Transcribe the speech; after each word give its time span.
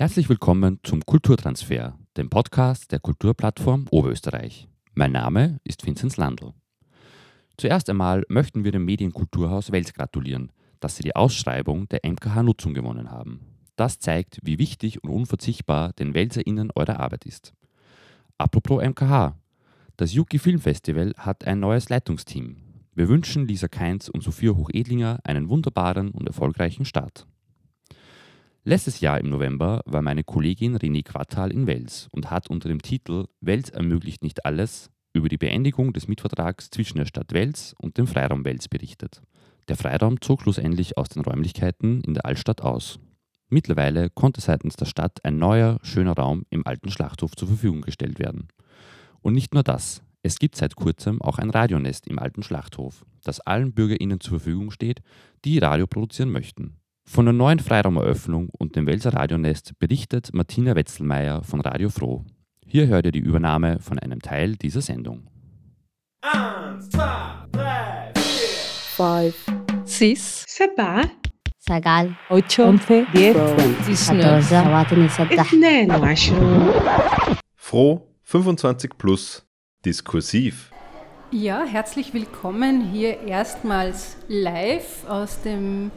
Herzlich 0.00 0.28
willkommen 0.28 0.78
zum 0.84 1.04
Kulturtransfer, 1.04 1.98
dem 2.16 2.30
Podcast 2.30 2.92
der 2.92 3.00
Kulturplattform 3.00 3.86
Oberösterreich. 3.90 4.68
Mein 4.94 5.10
Name 5.10 5.58
ist 5.64 5.84
Vinzenz 5.84 6.16
Landl. 6.16 6.52
Zuerst 7.56 7.90
einmal 7.90 8.22
möchten 8.28 8.62
wir 8.62 8.70
dem 8.70 8.84
Medienkulturhaus 8.84 9.72
Wels 9.72 9.92
gratulieren, 9.92 10.52
dass 10.78 10.94
sie 10.94 11.02
die 11.02 11.16
Ausschreibung 11.16 11.88
der 11.88 12.02
MKH-Nutzung 12.04 12.74
gewonnen 12.74 13.10
haben. 13.10 13.40
Das 13.74 13.98
zeigt, 13.98 14.38
wie 14.44 14.60
wichtig 14.60 15.02
und 15.02 15.10
unverzichtbar 15.10 15.92
den 15.94 16.14
WelserInnen 16.14 16.70
eure 16.76 17.00
Arbeit 17.00 17.26
ist. 17.26 17.52
Apropos 18.38 18.80
MKH. 18.80 19.34
Das 19.96 20.14
Yuki 20.14 20.38
Filmfestival 20.38 21.12
hat 21.18 21.44
ein 21.44 21.58
neues 21.58 21.88
Leitungsteam. 21.88 22.58
Wir 22.94 23.08
wünschen 23.08 23.48
Lisa 23.48 23.66
Keins 23.66 24.08
und 24.08 24.22
Sophia 24.22 24.52
Hochedlinger 24.52 25.18
einen 25.24 25.48
wunderbaren 25.48 26.12
und 26.12 26.28
erfolgreichen 26.28 26.84
Start. 26.84 27.26
Letztes 28.64 29.00
Jahr 29.00 29.18
im 29.18 29.30
November 29.30 29.82
war 29.86 30.02
meine 30.02 30.24
Kollegin 30.24 30.76
René 30.76 31.02
Quattal 31.02 31.52
in 31.52 31.66
Wels 31.66 32.08
und 32.10 32.30
hat 32.30 32.50
unter 32.50 32.68
dem 32.68 32.82
Titel 32.82 33.26
Wels 33.40 33.70
ermöglicht 33.70 34.22
nicht 34.22 34.44
alles 34.44 34.90
über 35.14 35.28
die 35.28 35.38
Beendigung 35.38 35.92
des 35.92 36.08
Mietvertrags 36.08 36.70
zwischen 36.70 36.98
der 36.98 37.06
Stadt 37.06 37.32
Wels 37.32 37.74
und 37.78 37.96
dem 37.96 38.06
Freiraum 38.06 38.44
Wels 38.44 38.68
berichtet. 38.68 39.22
Der 39.68 39.76
Freiraum 39.76 40.20
zog 40.20 40.42
schlussendlich 40.42 40.98
aus 40.98 41.08
den 41.08 41.22
Räumlichkeiten 41.22 42.02
in 42.02 42.14
der 42.14 42.26
Altstadt 42.26 42.60
aus. 42.60 42.98
Mittlerweile 43.48 44.10
konnte 44.10 44.40
seitens 44.40 44.76
der 44.76 44.86
Stadt 44.86 45.24
ein 45.24 45.38
neuer, 45.38 45.78
schöner 45.82 46.12
Raum 46.12 46.44
im 46.50 46.66
alten 46.66 46.90
Schlachthof 46.90 47.34
zur 47.36 47.48
Verfügung 47.48 47.80
gestellt 47.80 48.18
werden. 48.18 48.48
Und 49.22 49.34
nicht 49.34 49.54
nur 49.54 49.62
das, 49.62 50.02
es 50.22 50.38
gibt 50.38 50.56
seit 50.56 50.76
kurzem 50.76 51.22
auch 51.22 51.38
ein 51.38 51.50
Radionest 51.50 52.06
im 52.06 52.18
alten 52.18 52.42
Schlachthof, 52.42 53.06
das 53.24 53.40
allen 53.40 53.72
BürgerInnen 53.72 54.20
zur 54.20 54.40
Verfügung 54.40 54.70
steht, 54.70 55.00
die 55.44 55.58
Radio 55.58 55.86
produzieren 55.86 56.30
möchten. 56.30 56.76
Von 57.07 57.25
der 57.25 57.33
neuen 57.33 57.59
Freiraumeröffnung 57.59 58.49
und 58.57 58.75
dem 58.75 58.87
Welser 58.87 59.13
Radionest 59.13 59.77
berichtet 59.79 60.33
Martina 60.33 60.75
Wetzelmeier 60.75 61.43
von 61.43 61.61
Radio 61.61 61.89
Froh. 61.89 62.25
Hier 62.65 62.87
hört 62.87 63.05
ihr 63.05 63.11
die 63.11 63.19
Übernahme 63.19 63.79
von 63.79 63.99
einem 63.99 64.19
Teil 64.19 64.55
dieser 64.55 64.81
Sendung. 64.81 65.27
Eins, 66.21 66.89
zwei, 66.89 67.45
drei, 67.51 68.11
vier. 68.15 68.47
Five, 68.95 69.35
Six, 69.85 70.45
سبعة 70.47 71.09
سجال 71.59 72.13
ocho, 72.29 72.59
أنثى 72.59 73.05
diez, 73.13 74.09
حدوزة 74.09 74.63
خواتني 74.63 75.09
سدح 75.09 75.53
اثنان 75.53 75.91
وعشرون 75.91 76.73
Froh 77.55 78.01
25 78.23 78.97
plus 78.97 79.45
diskursiv. 79.85 80.71
Ja, 81.31 81.63
herzlich 81.65 82.13
willkommen 82.13 82.91
hier 82.91 83.19
erstmals 83.27 84.17
live 84.27 85.07
aus 85.07 85.41
dem 85.41 85.91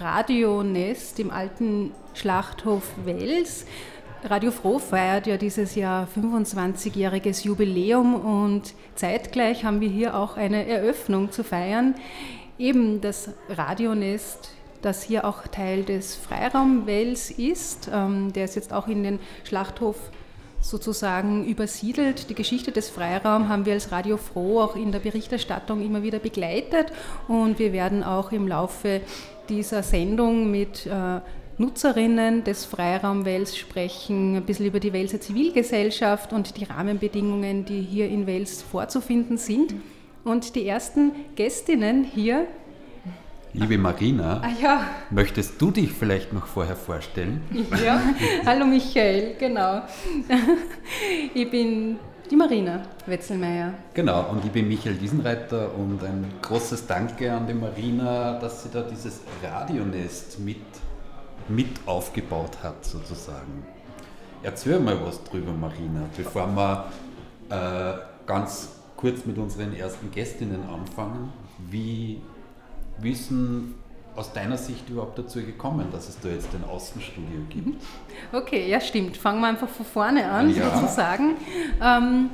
Radionest 0.00 1.20
im 1.20 1.30
alten 1.30 1.92
Schlachthof 2.14 2.84
Wels. 3.04 3.66
Radio 4.24 4.50
Froh 4.50 4.78
feiert 4.78 5.26
ja 5.26 5.36
dieses 5.36 5.74
Jahr 5.74 6.08
25-jähriges 6.16 7.44
Jubiläum 7.44 8.14
und 8.14 8.74
zeitgleich 8.94 9.64
haben 9.64 9.80
wir 9.80 9.90
hier 9.90 10.16
auch 10.16 10.38
eine 10.38 10.66
Eröffnung 10.66 11.30
zu 11.32 11.44
feiern. 11.44 11.94
Eben 12.58 13.02
das 13.02 13.30
Radionest, 13.50 14.50
das 14.80 15.02
hier 15.02 15.26
auch 15.26 15.46
Teil 15.46 15.84
des 15.84 16.16
Freiraum 16.16 16.86
Wels 16.86 17.30
ist. 17.30 17.90
Ähm, 17.92 18.32
der 18.32 18.46
ist 18.46 18.56
jetzt 18.56 18.72
auch 18.72 18.88
in 18.88 19.02
den 19.02 19.18
Schlachthof 19.44 19.96
sozusagen 20.62 21.44
übersiedelt. 21.44 22.30
Die 22.30 22.34
Geschichte 22.34 22.72
des 22.72 22.90
Freiraums 22.90 23.48
haben 23.48 23.66
wir 23.66 23.74
als 23.74 23.92
Radio 23.92 24.16
Froh 24.16 24.60
auch 24.60 24.76
in 24.76 24.92
der 24.92 24.98
Berichterstattung 25.00 25.82
immer 25.82 26.02
wieder 26.02 26.18
begleitet 26.18 26.92
und 27.28 27.58
wir 27.58 27.72
werden 27.72 28.02
auch 28.02 28.32
im 28.32 28.46
Laufe 28.46 29.00
dieser 29.50 29.82
Sendung 29.82 30.50
mit 30.50 30.86
äh, 30.86 31.20
Nutzerinnen 31.58 32.44
des 32.44 32.64
Freiraum 32.64 33.26
Wels 33.26 33.58
sprechen, 33.58 34.36
ein 34.36 34.46
bisschen 34.46 34.66
über 34.66 34.80
die 34.80 34.94
Welser 34.94 35.20
Zivilgesellschaft 35.20 36.32
und 36.32 36.56
die 36.56 36.64
Rahmenbedingungen, 36.64 37.66
die 37.66 37.82
hier 37.82 38.08
in 38.08 38.26
Wels 38.26 38.62
vorzufinden 38.62 39.36
sind. 39.36 39.74
Und 40.24 40.54
die 40.54 40.66
ersten 40.66 41.12
Gästinnen 41.34 42.04
hier, 42.04 42.46
Liebe 43.52 43.78
Marina, 43.78 44.40
ah 44.44 44.62
ja, 44.62 44.86
möchtest 45.10 45.60
du 45.60 45.72
dich 45.72 45.90
vielleicht 45.90 46.32
noch 46.32 46.46
vorher 46.46 46.76
vorstellen? 46.76 47.42
Ja, 47.84 48.00
hallo 48.46 48.64
Michael, 48.64 49.34
genau. 49.40 49.82
Ich 51.34 51.50
bin 51.50 51.98
die 52.30 52.36
Marina 52.36 52.82
Wetzelmeier. 53.06 53.74
Genau, 53.92 54.30
und 54.30 54.44
ich 54.44 54.52
bin 54.52 54.68
Michael 54.68 54.94
Diesenreiter 54.94 55.74
und 55.74 56.02
ein 56.04 56.24
großes 56.42 56.86
Danke 56.86 57.32
an 57.32 57.46
die 57.46 57.54
Marina, 57.54 58.38
dass 58.38 58.62
sie 58.62 58.68
da 58.70 58.82
dieses 58.82 59.20
Radionest 59.42 60.38
mit, 60.38 60.58
mit 61.48 61.68
aufgebaut 61.86 62.62
hat, 62.62 62.84
sozusagen. 62.84 63.64
Erzähl 64.42 64.78
mal 64.78 64.96
was 65.04 65.22
drüber, 65.24 65.52
Marina, 65.52 66.02
bevor 66.16 66.46
wir 66.46 66.86
äh, 67.50 67.98
ganz 68.26 68.70
kurz 68.96 69.26
mit 69.26 69.36
unseren 69.36 69.74
ersten 69.74 70.10
Gästinnen 70.10 70.62
anfangen. 70.68 71.32
Wie, 71.70 72.20
denn 73.02 73.74
aus 74.16 74.32
deiner 74.32 74.56
Sicht 74.58 74.88
überhaupt 74.88 75.18
dazu 75.18 75.40
gekommen, 75.40 75.86
dass 75.92 76.08
es 76.08 76.18
da 76.20 76.28
jetzt 76.28 76.48
ein 76.54 76.64
Außenstudio 76.68 77.40
gibt? 77.48 77.82
Okay, 78.32 78.68
ja 78.68 78.80
stimmt. 78.80 79.16
Fangen 79.16 79.40
wir 79.40 79.46
einfach 79.48 79.68
von 79.68 79.86
vorne 79.86 80.30
an, 80.30 80.54
Ja. 80.54 80.76
sozusagen. 80.78 81.36
Ähm, 81.82 82.30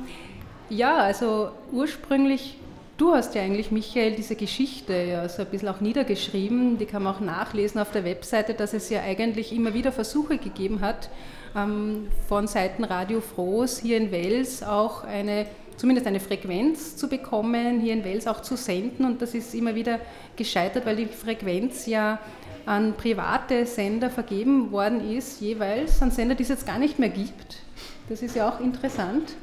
ja, 0.69 0.97
also 0.97 1.49
ursprünglich, 1.71 2.57
du 2.97 3.13
hast 3.13 3.33
ja 3.35 3.41
eigentlich, 3.41 3.71
Michael, 3.71 4.15
diese 4.15 4.35
Geschichte 4.35 4.93
ja 4.93 5.29
so 5.29 5.43
ein 5.43 5.47
bisschen 5.47 5.69
auch 5.69 5.79
niedergeschrieben. 5.79 6.77
Die 6.77 6.85
kann 6.85 7.03
man 7.03 7.15
auch 7.15 7.19
nachlesen 7.21 7.79
auf 7.79 7.91
der 7.91 8.03
Webseite, 8.03 8.53
dass 8.53 8.73
es 8.73 8.89
ja 8.89 9.01
eigentlich 9.01 9.53
immer 9.55 9.73
wieder 9.73 9.91
Versuche 9.93 10.37
gegeben 10.37 10.81
hat, 10.81 11.09
ähm, 11.55 12.09
von 12.27 12.47
Seiten 12.47 12.83
Radio 12.83 13.21
Frohs 13.21 13.79
hier 13.79 13.97
in 13.97 14.11
Wels 14.11 14.63
auch 14.63 15.03
eine 15.05 15.45
zumindest 15.77 16.07
eine 16.07 16.19
Frequenz 16.19 16.97
zu 16.97 17.07
bekommen, 17.07 17.79
hier 17.79 17.93
in 17.93 18.03
Wels 18.03 18.27
auch 18.27 18.41
zu 18.41 18.57
senden. 18.57 19.05
Und 19.05 19.21
das 19.21 19.33
ist 19.33 19.55
immer 19.55 19.75
wieder 19.75 19.99
gescheitert, 20.35 20.85
weil 20.85 20.97
die 20.97 21.05
Frequenz 21.05 21.85
ja 21.85 22.19
an 22.65 22.93
private 22.93 23.65
Sender 23.65 24.09
vergeben 24.09 24.71
worden 24.71 25.09
ist, 25.09 25.39
jeweils 25.39 26.01
an 26.01 26.11
Sender, 26.11 26.35
die 26.35 26.43
es 26.43 26.49
jetzt 26.49 26.67
gar 26.67 26.79
nicht 26.79 26.99
mehr 26.99 27.09
gibt. 27.09 27.61
Das 28.09 28.21
ist 28.21 28.35
ja 28.35 28.49
auch 28.49 28.59
interessant. 28.59 29.35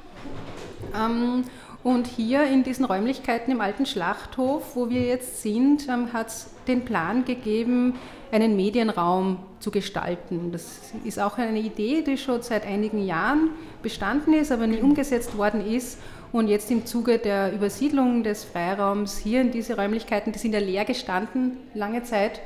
Ähm, 0.95 1.45
und 1.83 2.06
hier 2.06 2.45
in 2.45 2.65
diesen 2.65 2.84
Räumlichkeiten 2.84 3.53
im 3.53 3.61
alten 3.61 3.87
Schlachthof, 3.87 4.75
wo 4.75 4.89
wir 4.89 5.03
jetzt 5.03 5.43
sind, 5.43 5.89
ähm, 5.89 6.12
hat 6.12 6.28
es 6.28 6.51
den 6.66 6.84
Plan 6.84 7.25
gegeben, 7.25 7.95
einen 8.33 8.56
Medienraum 8.56 9.39
zu 9.61 9.71
gestalten. 9.71 10.51
Das 10.51 10.81
ist 11.05 11.21
auch 11.21 11.39
eine 11.39 11.61
Idee, 11.61 12.03
die 12.03 12.16
schon 12.16 12.43
seit 12.43 12.66
einigen 12.66 13.05
Jahren 13.05 13.51
bestanden 13.83 14.33
ist, 14.34 14.51
aber 14.51 14.66
nie 14.66 14.81
umgesetzt 14.81 15.37
worden 15.37 15.65
ist. 15.65 15.99
Und 16.34 16.49
jetzt 16.49 16.69
im 16.72 16.84
Zuge 16.84 17.19
der 17.19 17.53
Übersiedlung 17.53 18.25
des 18.25 18.43
Freiraums 18.43 19.19
hier 19.19 19.41
in 19.41 19.53
diese 19.53 19.77
Räumlichkeiten, 19.77 20.33
die 20.33 20.41
sind 20.41 20.53
ja 20.53 20.59
leer 20.59 20.84
gestanden 20.84 21.59
lange 21.75 22.03
Zeit, 22.03 22.41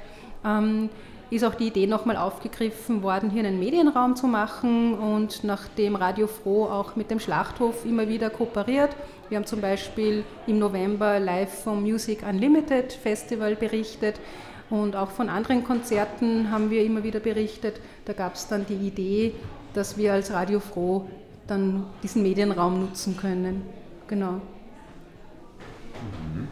ähm, 0.44 0.90
ist 1.30 1.42
auch 1.42 1.54
die 1.54 1.68
Idee 1.68 1.86
nochmal 1.86 2.18
aufgegriffen 2.18 3.02
worden, 3.02 3.30
hier 3.30 3.42
einen 3.42 3.58
Medienraum 3.58 4.14
zu 4.14 4.26
machen. 4.26 4.92
Und 4.92 5.42
nachdem 5.42 5.96
Radio 5.96 6.26
Froh 6.26 6.64
auch 6.66 6.96
mit 6.96 7.10
dem 7.10 7.18
Schlachthof 7.18 7.86
immer 7.86 8.08
wieder 8.08 8.28
kooperiert, 8.28 8.90
wir 9.30 9.38
haben 9.38 9.46
zum 9.46 9.62
Beispiel 9.62 10.22
im 10.46 10.58
November 10.58 11.18
live 11.18 11.62
vom 11.62 11.80
Music 11.80 12.22
Unlimited 12.28 12.92
Festival 12.92 13.56
berichtet 13.56 14.20
und 14.68 14.96
auch 14.96 15.12
von 15.12 15.30
anderen 15.30 15.64
Konzerten 15.64 16.50
haben 16.50 16.68
wir 16.68 16.84
immer 16.84 17.04
wieder 17.04 17.20
berichtet. 17.20 17.80
Da 18.04 18.12
gab 18.12 18.34
es 18.34 18.48
dann 18.48 18.66
die 18.66 18.86
Idee, 18.86 19.32
dass 19.72 19.96
wir 19.96 20.12
als 20.12 20.30
Radio 20.30 20.60
Froh 20.60 21.06
dann 21.46 21.86
diesen 22.02 22.22
Medienraum 22.22 22.80
nutzen 22.80 23.16
können. 23.16 23.77
Genau. 24.08 24.40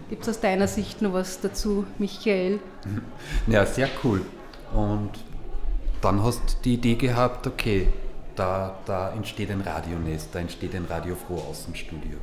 Gibt 0.08 0.22
es 0.22 0.28
aus 0.28 0.40
deiner 0.40 0.68
Sicht 0.68 1.02
noch 1.02 1.12
was 1.12 1.40
dazu, 1.40 1.84
Michael? 1.98 2.60
Ja, 3.46 3.66
sehr 3.66 3.88
cool. 4.04 4.22
Und 4.72 5.10
dann 6.00 6.22
hast 6.22 6.40
du 6.40 6.62
die 6.64 6.74
Idee 6.74 6.94
gehabt, 6.94 7.46
okay, 7.46 7.88
da, 8.34 8.76
da 8.84 9.10
entsteht 9.12 9.50
ein 9.50 9.62
Radionest, 9.62 10.34
da 10.34 10.40
entsteht 10.40 10.74
ein 10.74 10.84
radiofroh 10.84 11.42
Außenstudio. 11.50 12.18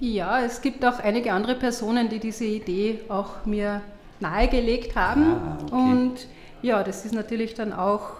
Ja, 0.00 0.40
es 0.40 0.60
gibt 0.60 0.84
auch 0.84 0.98
einige 0.98 1.32
andere 1.32 1.54
Personen, 1.54 2.08
die 2.08 2.18
diese 2.18 2.44
Idee 2.44 3.00
auch 3.08 3.44
mir 3.44 3.82
nahegelegt 4.20 4.96
haben. 4.96 5.22
Ah, 5.22 5.58
okay. 5.62 5.74
Und 5.74 6.26
ja, 6.62 6.82
das 6.82 7.04
ist 7.04 7.14
natürlich 7.14 7.54
dann 7.54 7.72
auch 7.72 8.14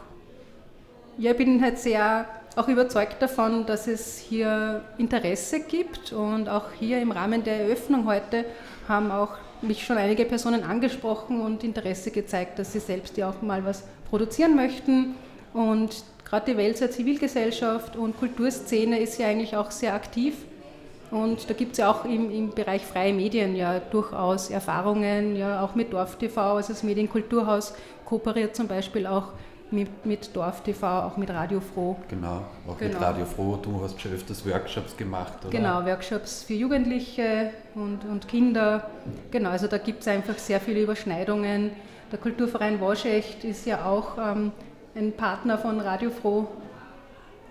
ja, 1.18 1.30
ich 1.30 1.36
bin 1.36 1.62
halt 1.62 1.78
sehr 1.78 2.26
auch 2.56 2.68
überzeugt 2.68 3.20
davon, 3.20 3.66
dass 3.66 3.86
es 3.86 4.18
hier 4.18 4.82
Interesse 4.98 5.60
gibt 5.60 6.12
und 6.12 6.48
auch 6.48 6.66
hier 6.78 7.00
im 7.00 7.10
Rahmen 7.10 7.42
der 7.42 7.60
Eröffnung 7.60 8.06
heute 8.06 8.44
haben 8.88 9.10
auch 9.10 9.30
mich 9.62 9.84
schon 9.84 9.96
einige 9.96 10.24
Personen 10.24 10.62
angesprochen 10.62 11.40
und 11.40 11.64
Interesse 11.64 12.10
gezeigt, 12.10 12.58
dass 12.58 12.72
sie 12.72 12.80
selbst 12.80 13.16
ja 13.16 13.30
auch 13.30 13.42
mal 13.42 13.64
was 13.64 13.84
produzieren 14.10 14.54
möchten. 14.54 15.14
Und 15.52 16.04
gerade 16.24 16.52
die 16.52 16.56
Welser 16.56 16.90
Zivilgesellschaft 16.90 17.96
und 17.96 18.18
Kulturszene 18.18 19.00
ist 19.00 19.18
ja 19.18 19.28
eigentlich 19.28 19.56
auch 19.56 19.70
sehr 19.70 19.94
aktiv. 19.94 20.34
Und 21.10 21.48
da 21.48 21.54
gibt 21.54 21.72
es 21.72 21.78
ja 21.78 21.90
auch 21.90 22.04
im, 22.04 22.30
im 22.30 22.50
Bereich 22.50 22.82
freie 22.82 23.12
Medien 23.12 23.54
ja 23.54 23.78
durchaus 23.78 24.50
Erfahrungen, 24.50 25.36
ja 25.36 25.62
auch 25.62 25.74
mit 25.74 25.92
Dorf 25.92 26.16
TV, 26.16 26.56
also 26.56 26.72
das 26.72 26.82
Medienkulturhaus 26.82 27.74
kooperiert 28.04 28.56
zum 28.56 28.66
Beispiel 28.66 29.06
auch 29.06 29.28
mit, 29.74 30.06
mit 30.06 30.34
Dorf 30.34 30.62
TV, 30.62 30.86
auch 31.04 31.16
mit 31.16 31.30
Radio 31.30 31.60
Froh. 31.60 31.96
Genau, 32.08 32.42
auch 32.66 32.78
Genau. 32.78 32.92
mit 32.94 33.00
Radio 33.00 33.24
Froh. 33.26 33.58
Du 33.60 33.82
hast 33.82 34.00
schon 34.00 34.12
öfters 34.12 34.46
Workshops 34.46 34.96
gemacht, 34.96 35.34
oder? 35.42 35.50
Genau, 35.50 35.84
Workshops 35.84 36.42
für 36.44 36.54
Jugendliche 36.54 37.50
und, 37.74 38.04
und 38.04 38.26
Kinder. 38.28 38.88
Genau, 39.30 39.50
also 39.50 39.66
da 39.66 39.78
gibt 39.78 40.00
es 40.02 40.08
einfach 40.08 40.38
sehr 40.38 40.60
viele 40.60 40.80
Überschneidungen. 40.82 41.72
Der 42.12 42.18
Kulturverein 42.18 42.80
Waschecht 42.80 43.44
ist 43.44 43.66
ja 43.66 43.84
auch 43.84 44.16
ähm, 44.18 44.52
ein 44.94 45.12
Partner 45.12 45.58
von 45.58 45.80
Radio 45.80 46.10
Froh. 46.10 46.46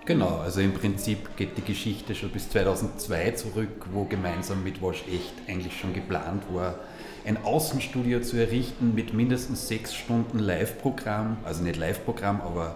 Genau, 0.05 0.39
also 0.43 0.59
im 0.59 0.73
Prinzip 0.73 1.35
geht 1.37 1.57
die 1.57 1.61
Geschichte 1.61 2.13
schon 2.13 2.29
bis 2.29 2.49
2002 2.49 3.31
zurück, 3.31 3.85
wo 3.93 4.03
gemeinsam 4.03 4.61
mit 4.63 4.81
Wasch 4.81 5.03
Echt 5.07 5.33
eigentlich 5.47 5.79
schon 5.79 5.93
geplant 5.93 6.43
war, 6.51 6.75
ein 7.25 7.43
Außenstudio 7.43 8.21
zu 8.21 8.37
errichten 8.37 8.93
mit 8.95 9.13
mindestens 9.13 9.67
sechs 9.67 9.95
Stunden 9.95 10.39
Live-Programm, 10.39 11.37
also 11.45 11.63
nicht 11.63 11.77
Live-Programm, 11.77 12.41
aber 12.41 12.75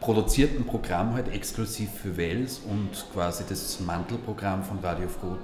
produzierten 0.00 0.64
Programm 0.66 1.14
halt 1.14 1.32
exklusiv 1.32 1.90
für 1.90 2.16
Wels 2.16 2.58
und 2.58 2.90
quasi 3.12 3.44
das 3.48 3.80
Mantelprogramm 3.80 4.62
von 4.64 4.78
Radio 4.80 5.08
Froh 5.08 5.36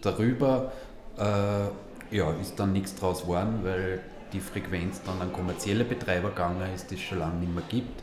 darüber. 0.00 0.72
Äh, 1.18 2.16
ja, 2.16 2.30
ist 2.40 2.58
dann 2.58 2.72
nichts 2.72 2.94
draus 2.94 3.22
geworden, 3.22 3.60
weil 3.62 4.00
die 4.32 4.40
Frequenz 4.40 5.00
dann 5.04 5.20
an 5.20 5.32
kommerzielle 5.32 5.84
Betreiber 5.84 6.30
gegangen 6.30 6.62
ist, 6.74 6.90
die 6.90 6.94
es 6.94 7.00
schon 7.00 7.18
lange 7.18 7.36
nicht 7.36 7.54
mehr 7.54 7.64
gibt. 7.68 8.02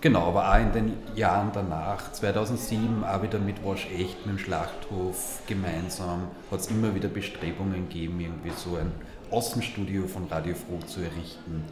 Genau, 0.00 0.28
aber 0.28 0.50
auch 0.50 0.58
in 0.58 0.72
den 0.72 0.92
Jahren 1.14 1.50
danach, 1.52 2.10
2007 2.12 3.04
auch 3.04 3.22
wieder 3.22 3.38
mit 3.38 3.62
Wasch 3.64 3.86
Echt, 3.86 4.24
mit 4.24 4.36
dem 4.36 4.38
Schlachthof 4.38 5.42
gemeinsam, 5.46 6.28
hat 6.50 6.60
es 6.60 6.68
immer 6.68 6.94
wieder 6.94 7.08
Bestrebungen 7.08 7.88
gegeben, 7.88 8.18
irgendwie 8.18 8.52
so 8.56 8.76
ein 8.76 8.92
Außenstudio 9.30 10.06
von 10.06 10.26
Radio 10.30 10.54
Froh 10.54 10.78
zu 10.86 11.00
errichten. 11.00 11.64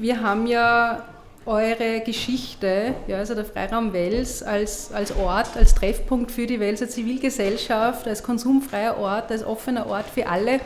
Wir 0.00 0.20
haben 0.20 0.48
ja 0.48 1.04
eure 1.46 2.00
Geschichte, 2.00 2.94
ja, 3.06 3.18
also 3.18 3.34
der 3.34 3.44
Freiraum 3.44 3.92
Wels 3.92 4.42
als, 4.42 4.92
als 4.92 5.14
Ort, 5.14 5.56
als 5.56 5.74
Treffpunkt 5.74 6.32
für 6.32 6.46
die 6.46 6.58
Welser 6.58 6.88
Zivilgesellschaft, 6.88 8.08
als 8.08 8.22
konsumfreier 8.22 8.98
Ort, 8.98 9.30
als 9.30 9.44
offener 9.44 9.86
Ort 9.86 10.06
für 10.06 10.26
alle, 10.26 10.60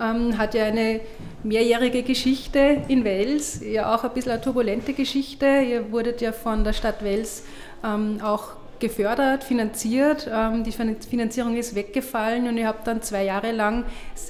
ähm, 0.00 0.38
hat 0.38 0.54
ja 0.54 0.64
eine 0.64 1.00
mehrjährige 1.42 2.02
Geschichte 2.02 2.82
in 2.88 3.04
Wels, 3.04 3.60
ja 3.64 3.94
auch 3.94 4.04
ein 4.04 4.10
bisschen 4.10 4.32
eine 4.32 4.40
turbulente 4.40 4.92
Geschichte. 4.92 5.46
Ihr 5.46 5.90
wurdet 5.92 6.20
ja 6.20 6.32
von 6.32 6.64
der 6.64 6.72
Stadt 6.72 7.02
Wels 7.02 7.44
ähm, 7.84 8.20
auch 8.22 8.48
gefördert, 8.78 9.44
finanziert. 9.44 10.28
Ähm, 10.32 10.64
die 10.64 10.72
Fin- 10.72 10.96
Finanzierung 11.00 11.56
ist 11.56 11.74
weggefallen 11.74 12.48
und 12.48 12.56
ihr 12.56 12.66
habt 12.66 12.86
dann 12.86 13.02
zwei 13.02 13.24
Jahre 13.24 13.52
lang 13.52 13.84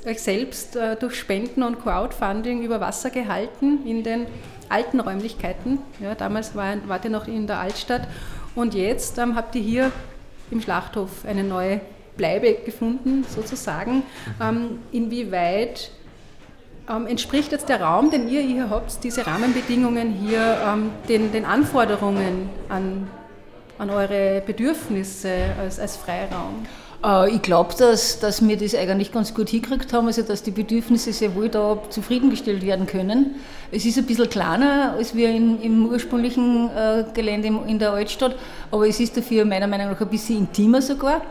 euch 0.06 0.20
selbst 0.20 0.76
äh, 0.76 0.96
durch 0.96 1.14
Spenden 1.14 1.62
und 1.62 1.80
Crowdfunding 1.80 2.62
über 2.62 2.80
Wasser 2.80 3.10
gehalten 3.10 3.86
in 3.86 4.02
den 4.02 4.26
alten 4.68 5.00
Räumlichkeiten. 5.00 5.78
Ja, 6.00 6.14
damals 6.14 6.54
war, 6.54 6.74
wart 6.86 7.04
ihr 7.04 7.10
noch 7.10 7.28
in 7.28 7.46
der 7.46 7.58
Altstadt 7.58 8.02
und 8.54 8.74
jetzt 8.74 9.18
ähm, 9.18 9.36
habt 9.36 9.54
ihr 9.54 9.62
hier 9.62 9.92
im 10.50 10.60
Schlachthof 10.60 11.24
eine 11.24 11.44
neue 11.44 11.80
Bleibe 12.20 12.52
gefunden, 12.66 13.24
sozusagen. 13.34 14.02
Ähm, 14.42 14.80
inwieweit 14.92 15.90
ähm, 16.86 17.06
entspricht 17.06 17.50
jetzt 17.50 17.70
der 17.70 17.80
Raum, 17.80 18.10
den 18.10 18.28
ihr 18.28 18.42
hier 18.42 18.68
habt, 18.68 19.02
diese 19.04 19.26
Rahmenbedingungen 19.26 20.12
hier, 20.12 20.58
ähm, 20.66 20.90
den, 21.08 21.32
den 21.32 21.46
Anforderungen 21.46 22.50
an, 22.68 23.08
an 23.78 23.88
eure 23.88 24.42
Bedürfnisse 24.44 25.32
als, 25.58 25.80
als 25.80 25.96
Freiraum? 25.96 26.66
Äh, 27.02 27.34
Ich 27.36 27.40
glaube, 27.40 27.72
dass, 27.78 28.18
dass 28.20 28.46
wir 28.46 28.56
das 28.58 28.74
eigentlich 28.74 29.12
ganz 29.12 29.32
gut 29.32 29.48
hingekriegt 29.48 29.90
haben, 29.94 30.06
also 30.06 30.20
dass 30.22 30.42
die 30.42 30.50
Bedürfnisse 30.50 31.14
sehr 31.14 31.34
wohl 31.34 31.48
da 31.48 31.78
zufriedengestellt 31.88 32.62
werden 32.62 32.86
können. 32.86 33.36
Es 33.72 33.86
ist 33.86 33.96
ein 33.96 34.04
bisschen 34.04 34.28
kleiner 34.28 34.94
als 34.98 35.14
wir 35.14 35.30
in, 35.30 35.62
im 35.62 35.86
ursprünglichen 35.86 36.68
äh, 36.68 37.04
Gelände 37.14 37.48
in 37.66 37.78
der 37.78 37.92
Altstadt, 37.92 38.34
aber 38.70 38.86
es 38.86 39.00
ist 39.00 39.16
dafür 39.16 39.46
meiner 39.46 39.66
Meinung 39.66 39.88
nach 39.92 40.00
ein 40.02 40.08
bisschen 40.08 40.36
intimer 40.38 40.82
sogar. 40.82 41.22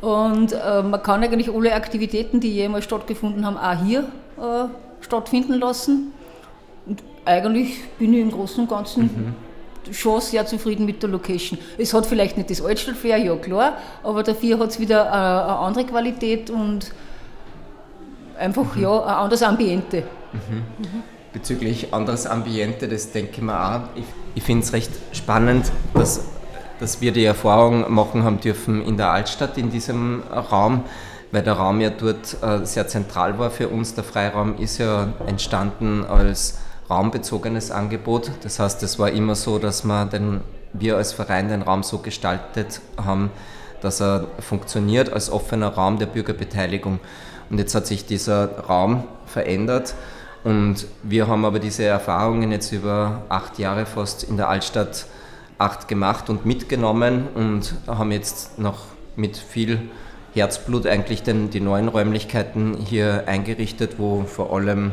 Und 0.00 0.52
äh, 0.52 0.82
man 0.82 1.02
kann 1.02 1.22
eigentlich 1.22 1.52
alle 1.52 1.74
Aktivitäten, 1.74 2.40
die 2.40 2.52
jemals 2.52 2.84
stattgefunden 2.84 3.44
haben, 3.44 3.56
auch 3.56 3.84
hier 3.84 4.00
äh, 4.38 4.68
stattfinden 5.00 5.54
lassen. 5.54 6.12
Und 6.86 7.02
eigentlich 7.24 7.82
bin 7.98 8.14
ich 8.14 8.20
im 8.20 8.30
Großen 8.30 8.62
und 8.62 8.70
Ganzen 8.70 9.34
schon 9.92 10.20
sehr 10.20 10.46
zufrieden 10.46 10.86
mit 10.86 11.02
der 11.02 11.10
Location. 11.10 11.58
Es 11.76 11.94
hat 11.94 12.06
vielleicht 12.06 12.36
nicht 12.36 12.50
das 12.50 12.62
Altstadtfair, 12.62 13.18
ja 13.18 13.36
klar, 13.36 13.78
aber 14.02 14.22
dafür 14.22 14.58
hat 14.58 14.70
es 14.70 14.80
wieder 14.80 15.06
äh, 15.06 15.10
eine 15.10 15.58
andere 15.58 15.84
Qualität 15.84 16.50
und 16.50 16.92
einfach 18.38 18.76
ja, 18.76 19.02
ein 19.02 19.14
anderes 19.14 19.42
Ambiente. 19.42 20.04
Bezüglich 21.32 21.92
anderes 21.92 22.26
Ambiente, 22.26 22.88
das 22.88 23.12
denke 23.12 23.32
ich 23.32 23.42
mir 23.42 23.58
auch. 23.58 23.80
Ich, 23.94 24.04
ich 24.34 24.42
finde 24.42 24.64
es 24.64 24.72
recht 24.72 24.90
spannend, 25.12 25.70
dass, 25.94 26.24
dass 26.80 27.00
wir 27.00 27.12
die 27.12 27.24
Erfahrung 27.24 27.92
machen 27.92 28.24
haben 28.24 28.40
dürfen 28.40 28.82
in 28.84 28.96
der 28.96 29.10
Altstadt, 29.10 29.58
in 29.58 29.70
diesem 29.70 30.22
Raum, 30.30 30.84
weil 31.32 31.42
der 31.42 31.54
Raum 31.54 31.80
ja 31.80 31.90
dort 31.90 32.36
äh, 32.42 32.64
sehr 32.64 32.88
zentral 32.88 33.38
war 33.38 33.50
für 33.50 33.68
uns. 33.68 33.94
Der 33.94 34.04
Freiraum 34.04 34.56
ist 34.58 34.78
ja 34.78 35.08
entstanden 35.26 36.04
als 36.04 36.58
raumbezogenes 36.88 37.70
Angebot. 37.70 38.30
Das 38.42 38.58
heißt, 38.58 38.82
es 38.82 38.98
war 38.98 39.10
immer 39.10 39.34
so, 39.34 39.58
dass 39.58 39.84
wir, 39.84 40.06
den, 40.06 40.40
wir 40.72 40.96
als 40.96 41.12
Verein 41.12 41.48
den 41.48 41.62
Raum 41.62 41.82
so 41.82 41.98
gestaltet 41.98 42.80
haben, 42.96 43.30
dass 43.82 44.00
er 44.00 44.26
funktioniert 44.40 45.12
als 45.12 45.30
offener 45.30 45.68
Raum 45.68 45.98
der 45.98 46.06
Bürgerbeteiligung. 46.06 47.00
Und 47.50 47.58
jetzt 47.58 47.74
hat 47.74 47.86
sich 47.86 48.06
dieser 48.06 48.58
Raum 48.60 49.04
verändert 49.26 49.94
und 50.44 50.86
wir 51.02 51.26
haben 51.26 51.44
aber 51.44 51.58
diese 51.58 51.84
Erfahrungen 51.84 52.52
jetzt 52.52 52.72
über 52.72 53.22
acht 53.28 53.58
Jahre 53.58 53.86
fast 53.86 54.22
in 54.22 54.36
der 54.36 54.48
Altstadt 54.48 55.06
acht 55.58 55.88
gemacht 55.88 56.30
und 56.30 56.46
mitgenommen 56.46 57.28
und 57.34 57.74
haben 57.86 58.12
jetzt 58.12 58.58
noch 58.58 58.86
mit 59.16 59.36
viel 59.36 59.80
Herzblut 60.34 60.86
eigentlich 60.86 61.22
den, 61.22 61.50
die 61.50 61.60
neuen 61.60 61.88
Räumlichkeiten 61.88 62.76
hier 62.76 63.24
eingerichtet, 63.26 63.98
wo 63.98 64.22
vor 64.22 64.54
allem 64.54 64.92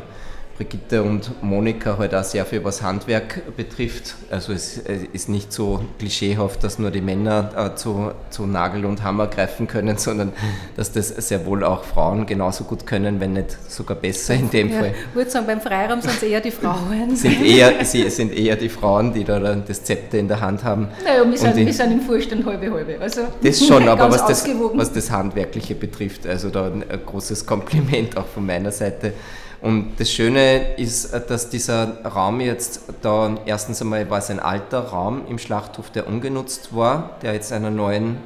Brigitte 0.57 1.03
und 1.03 1.43
Monika 1.43 1.97
halt 1.97 2.15
auch 2.15 2.23
sehr 2.23 2.45
viel 2.45 2.63
was 2.63 2.81
Handwerk 2.81 3.55
betrifft. 3.57 4.15
Also 4.31 4.53
es 4.53 4.77
ist 4.77 5.27
nicht 5.27 5.51
so 5.51 5.83
klischeehaft, 5.99 6.63
dass 6.63 6.79
nur 6.79 6.91
die 6.91 7.01
Männer 7.01 7.51
äh, 7.57 7.75
zu, 7.75 8.11
zu 8.29 8.45
Nagel 8.45 8.85
und 8.85 9.03
Hammer 9.03 9.27
greifen 9.27 9.67
können, 9.67 9.97
sondern 9.97 10.31
dass 10.77 10.93
das 10.93 11.09
sehr 11.09 11.45
wohl 11.45 11.65
auch 11.65 11.83
Frauen 11.83 12.25
genauso 12.25 12.63
gut 12.63 12.85
können, 12.85 13.19
wenn 13.19 13.33
nicht 13.33 13.57
sogar 13.69 13.97
besser 13.97 14.33
in 14.35 14.49
dem 14.49 14.71
Ja, 14.71 14.79
Fall. 14.79 14.93
ich 15.09 15.15
würde 15.15 15.29
sagen, 15.29 15.45
beim 15.45 15.59
Freiraum 15.59 15.99
sind 15.99 16.13
es 16.13 16.23
eher 16.23 16.39
die 16.39 16.51
Frauen. 16.51 17.15
Sind 17.15 17.43
eher, 17.43 17.73
sie 17.85 18.09
sind 18.09 18.33
eher 18.33 18.55
die 18.55 18.69
Frauen, 18.69 19.13
die 19.13 19.23
da 19.23 19.39
dann 19.39 19.63
das 19.67 19.83
Zepter 19.83 20.17
in 20.17 20.27
der 20.27 20.39
Hand 20.39 20.63
haben. 20.63 20.87
Naja, 21.03 21.29
wir 21.29 21.37
sind, 21.37 21.55
wir 21.55 21.73
sind 21.73 21.91
im 21.91 22.01
Vorstand 22.01 22.45
halbe 22.45 22.71
halbe. 22.71 22.97
Also 22.99 23.21
das 23.41 23.65
schon, 23.65 23.87
aber 23.87 24.09
was 24.09 24.25
das, 24.25 24.47
was 24.73 24.93
das 24.93 25.11
Handwerkliche 25.11 25.75
betrifft, 25.75 26.25
also 26.25 26.49
da 26.49 26.67
ein 26.67 26.83
großes 27.05 27.45
Kompliment 27.45 28.15
auch 28.17 28.27
von 28.27 28.45
meiner 28.45 28.71
Seite. 28.71 29.13
Und 29.61 29.93
das 29.97 30.11
Schöne 30.11 30.75
ist, 30.75 31.13
dass 31.29 31.49
dieser 31.49 32.03
Raum 32.05 32.41
jetzt 32.41 32.81
da, 33.01 33.35
erstens 33.45 33.81
einmal 33.81 34.09
war 34.09 34.19
es 34.19 34.29
ein 34.29 34.39
alter 34.39 34.79
Raum 34.79 35.21
im 35.27 35.39
Schlachthof, 35.39 35.89
der 35.89 36.07
ungenutzt 36.07 36.75
war, 36.75 37.17
der 37.21 37.33
jetzt 37.33 37.51
einer 37.51 37.71
neuen 37.71 38.17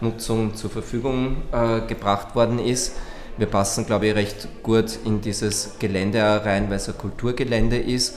Nutzung 0.00 0.54
zur 0.54 0.70
Verfügung 0.70 1.36
äh, 1.52 1.80
gebracht 1.86 2.34
worden 2.34 2.58
ist. 2.58 2.96
Wir 3.36 3.46
passen, 3.46 3.86
glaube 3.86 4.06
ich, 4.06 4.14
recht 4.14 4.48
gut 4.62 4.98
in 5.04 5.20
dieses 5.20 5.76
Gelände 5.78 6.22
rein, 6.44 6.70
weil 6.70 6.76
es 6.76 6.88
ein 6.88 6.96
Kulturgelände 6.96 7.78
ist. 7.78 8.16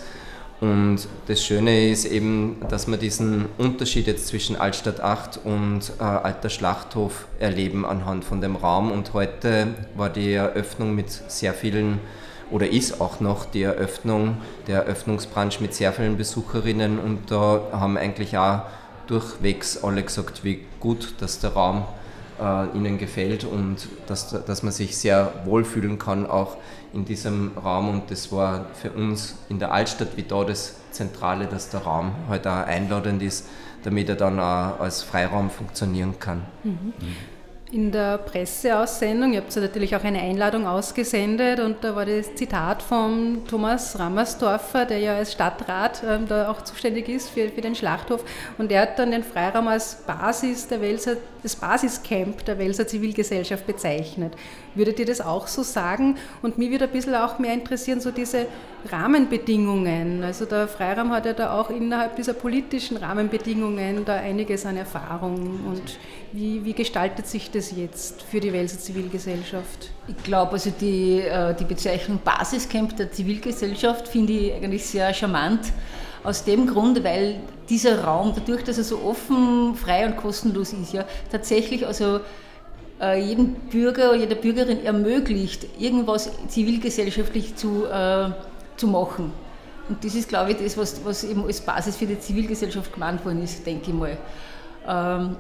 Und 0.60 1.08
das 1.28 1.44
Schöne 1.44 1.90
ist 1.90 2.06
eben, 2.06 2.58
dass 2.70 2.88
wir 2.88 2.98
diesen 2.98 3.46
Unterschied 3.60 4.08
jetzt 4.08 4.28
zwischen 4.28 4.56
Altstadt 4.56 5.02
8 5.02 5.42
und 5.44 5.92
äh, 6.00 6.04
Alter 6.04 6.50
Schlachthof 6.50 7.28
erleben 7.40 7.86
anhand 7.86 8.26
von 8.26 8.42
dem 8.42 8.56
Raum. 8.56 8.92
Und 8.92 9.14
heute 9.14 9.68
war 9.96 10.10
die 10.10 10.34
Eröffnung 10.34 10.96
mit 10.96 11.12
sehr 11.12 11.54
vielen, 11.54 12.00
oder 12.51 12.70
ist 12.70 13.01
auch 13.01 13.20
noch 13.20 13.46
die 13.46 13.63
Eröffnung, 13.63 14.38
der 14.68 14.84
Eröffnungsbranche 14.84 15.62
mit 15.62 15.74
sehr 15.74 15.94
vielen 15.94 16.18
Besucherinnen. 16.18 17.00
Und 17.00 17.32
da 17.32 17.62
haben 17.72 17.98
eigentlich 17.98 18.38
auch 18.38 18.62
durchwegs 19.08 19.84
alle 19.84 20.04
gesagt, 20.04 20.44
wie 20.44 20.66
gut, 20.80 21.16
dass 21.20 21.39
der 21.39 21.51
Raum 21.51 21.86
äh, 22.39 22.77
ihnen 22.77 22.98
gefällt 22.98 23.44
und 23.44 23.88
dass, 24.08 24.30
dass 24.30 24.63
man 24.63 24.72
sich 24.72 24.98
sehr 24.98 25.32
wohlfühlen 25.46 25.98
kann 25.98 26.25
auch 26.25 26.58
in 26.94 27.06
diesem 27.06 27.51
Raum 27.58 27.89
und 27.89 28.12
das 28.12 28.32
war 28.32 28.68
für 28.74 28.92
uns 28.92 29.36
in 29.50 29.60
der 29.60 29.72
Altstadt 29.72 30.16
wie 30.16 30.24
da 30.24 30.44
das 30.44 30.75
Zentrale, 30.92 31.48
dass 31.48 31.70
der 31.70 31.82
Raum 31.82 32.12
halt 32.30 32.48
auch 32.48 32.66
einladend 32.66 33.22
ist, 33.22 33.48
damit 33.84 34.10
er 34.10 34.16
dann 34.16 34.39
auch 34.39 34.80
als 34.80 35.04
Freiraum 35.04 35.50
funktionieren 35.50 36.20
kann. 36.20 36.44
Mhm. 36.63 36.94
In 37.69 37.91
der 37.91 38.17
Presseaussendung, 38.17 39.33
ihr 39.33 39.41
habt 39.41 39.53
ja 39.53 39.62
natürlich 39.62 39.93
auch 39.93 40.03
eine 40.05 40.21
Einladung 40.21 40.65
ausgesendet 40.65 41.59
und 41.59 41.83
da 41.83 41.97
war 41.97 42.05
das 42.05 42.33
Zitat 42.33 42.81
von 42.81 43.41
Thomas 43.45 44.00
Rammersdorfer, 44.00 44.86
der 44.86 45.00
ja 45.00 45.17
als 45.17 45.33
Stadtrat 45.33 46.01
ähm, 46.07 46.29
da 46.29 46.50
auch 46.50 46.62
zuständig 46.62 47.09
ist 47.09 47.29
für, 47.29 47.50
für 47.50 47.59
den 47.59 47.75
Schlachthof 47.75 48.24
und 48.57 48.71
er 48.71 48.83
hat 48.83 49.00
dann 49.00 49.12
den 49.12 49.21
Freiraum 49.21 49.67
als 49.67 49.95
Basis 50.07 50.69
der 50.69 50.79
Welser, 50.79 51.17
das 51.43 51.57
Basiscamp 51.57 52.45
der 52.45 52.57
Welser 52.57 52.88
Zivilgesellschaft 52.88 53.67
bezeichnet. 53.67 54.33
Würdet 54.74 55.00
ihr 55.00 55.05
das 55.05 55.19
auch 55.19 55.47
so 55.47 55.62
sagen? 55.62 56.17
Und 56.41 56.57
mich 56.57 56.71
würde 56.71 56.86
ein 56.86 56.91
bisschen 56.91 57.15
auch 57.15 57.38
mehr 57.38 57.53
interessieren, 57.53 58.00
so 58.00 58.12
diese 58.12 58.45
Rahmenbedingungen. 58.89 60.24
Also 60.24 60.45
der 60.45 60.67
Freiraum 60.67 61.12
hat 61.12 61.25
ja 61.25 61.33
da 61.33 61.59
auch 61.59 61.69
innerhalb 61.69 62.15
dieser 62.15 62.33
politischen 62.33 62.95
Rahmenbedingungen 62.95 64.05
da 64.05 64.15
einiges 64.15 64.65
an 64.65 64.77
Erfahrung 64.77 65.65
und 65.67 65.97
wie, 66.31 66.63
wie 66.63 66.74
gestaltet 66.74 67.27
sich 67.27 67.50
das 67.50 67.57
jetzt 67.76 68.22
für 68.24 68.40
die 68.40 68.54
Welser 68.54 68.80
Zivilgesellschaft? 68.80 69.92
Ich 70.08 70.24
glaube, 70.24 70.54
also 70.54 70.72
die, 70.72 71.22
äh, 71.22 71.54
die 71.56 71.66
Bezeichnung 71.66 72.20
Basiscamp 72.24 72.96
der 72.98 73.12
Zivilgesellschaft 73.12 74.08
finde 74.08 74.34
ich 74.34 74.54
eigentlich 74.54 74.86
sehr 74.86 75.14
charmant. 75.14 75.62
Aus 76.24 76.44
dem 76.44 76.68
Grund, 76.68 77.04
weil 77.04 77.40
dieser 77.70 78.04
Raum, 78.04 78.34
dadurch, 78.36 78.64
dass 78.64 78.78
er 78.78 78.84
so 78.84 79.02
offen, 79.02 79.76
frei 79.76 80.06
und 80.06 80.18
kostenlos 80.18 80.74
ist, 80.74 80.94
ja, 80.94 81.06
tatsächlich 81.32 81.86
also 81.86 82.20
äh, 83.00 83.22
jedem 83.22 83.54
Bürger 83.54 84.10
oder 84.10 84.20
jeder 84.20 84.36
Bürgerin 84.36 84.84
ermöglicht, 84.84 85.68
irgendwas 85.80 86.32
zivilgesellschaftlich 86.48 87.56
zu, 87.56 87.86
äh, 87.86 88.30
zu 88.76 88.88
machen. 88.88 89.32
Und 89.90 90.04
das 90.04 90.16
ist, 90.16 90.28
glaube 90.28 90.52
ich, 90.52 90.58
das, 90.58 90.78
was, 90.78 91.04
was 91.06 91.24
eben 91.24 91.46
als 91.46 91.62
Basis 91.62 91.96
für 91.96 92.06
die 92.06 92.20
Zivilgesellschaft 92.20 92.92
gemeint 92.92 93.24
worden 93.24 93.44
ist, 93.44 93.66
denke 93.66 93.92
ich 93.92 93.94
mal. 93.94 94.18
Ähm, 94.88 95.36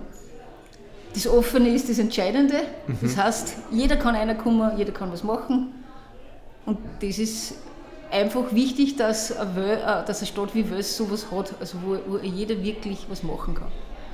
das 1.17 1.27
Offene 1.27 1.69
ist 1.69 1.89
das 1.89 1.97
Entscheidende. 1.97 2.61
Mhm. 2.85 2.97
Das 3.01 3.17
heißt, 3.17 3.57
jeder 3.71 3.97
kann 3.97 4.15
einer 4.15 4.35
kommen, 4.35 4.77
jeder 4.77 4.91
kann 4.91 5.11
was 5.11 5.23
machen. 5.23 5.73
Und 6.65 6.77
das 7.01 7.17
ist 7.17 7.55
einfach 8.11 8.53
wichtig, 8.53 8.97
dass 8.97 9.35
eine, 9.35 9.73
äh, 9.73 10.05
dass 10.05 10.19
eine 10.19 10.27
Stadt 10.27 10.53
wie 10.53 10.69
Wels 10.69 10.95
sowas 10.95 11.27
hat, 11.31 11.55
also 11.59 11.79
wo, 11.83 11.97
wo 12.07 12.17
jeder 12.19 12.61
wirklich 12.61 13.07
was 13.09 13.23
machen 13.23 13.55
kann. 13.55 13.71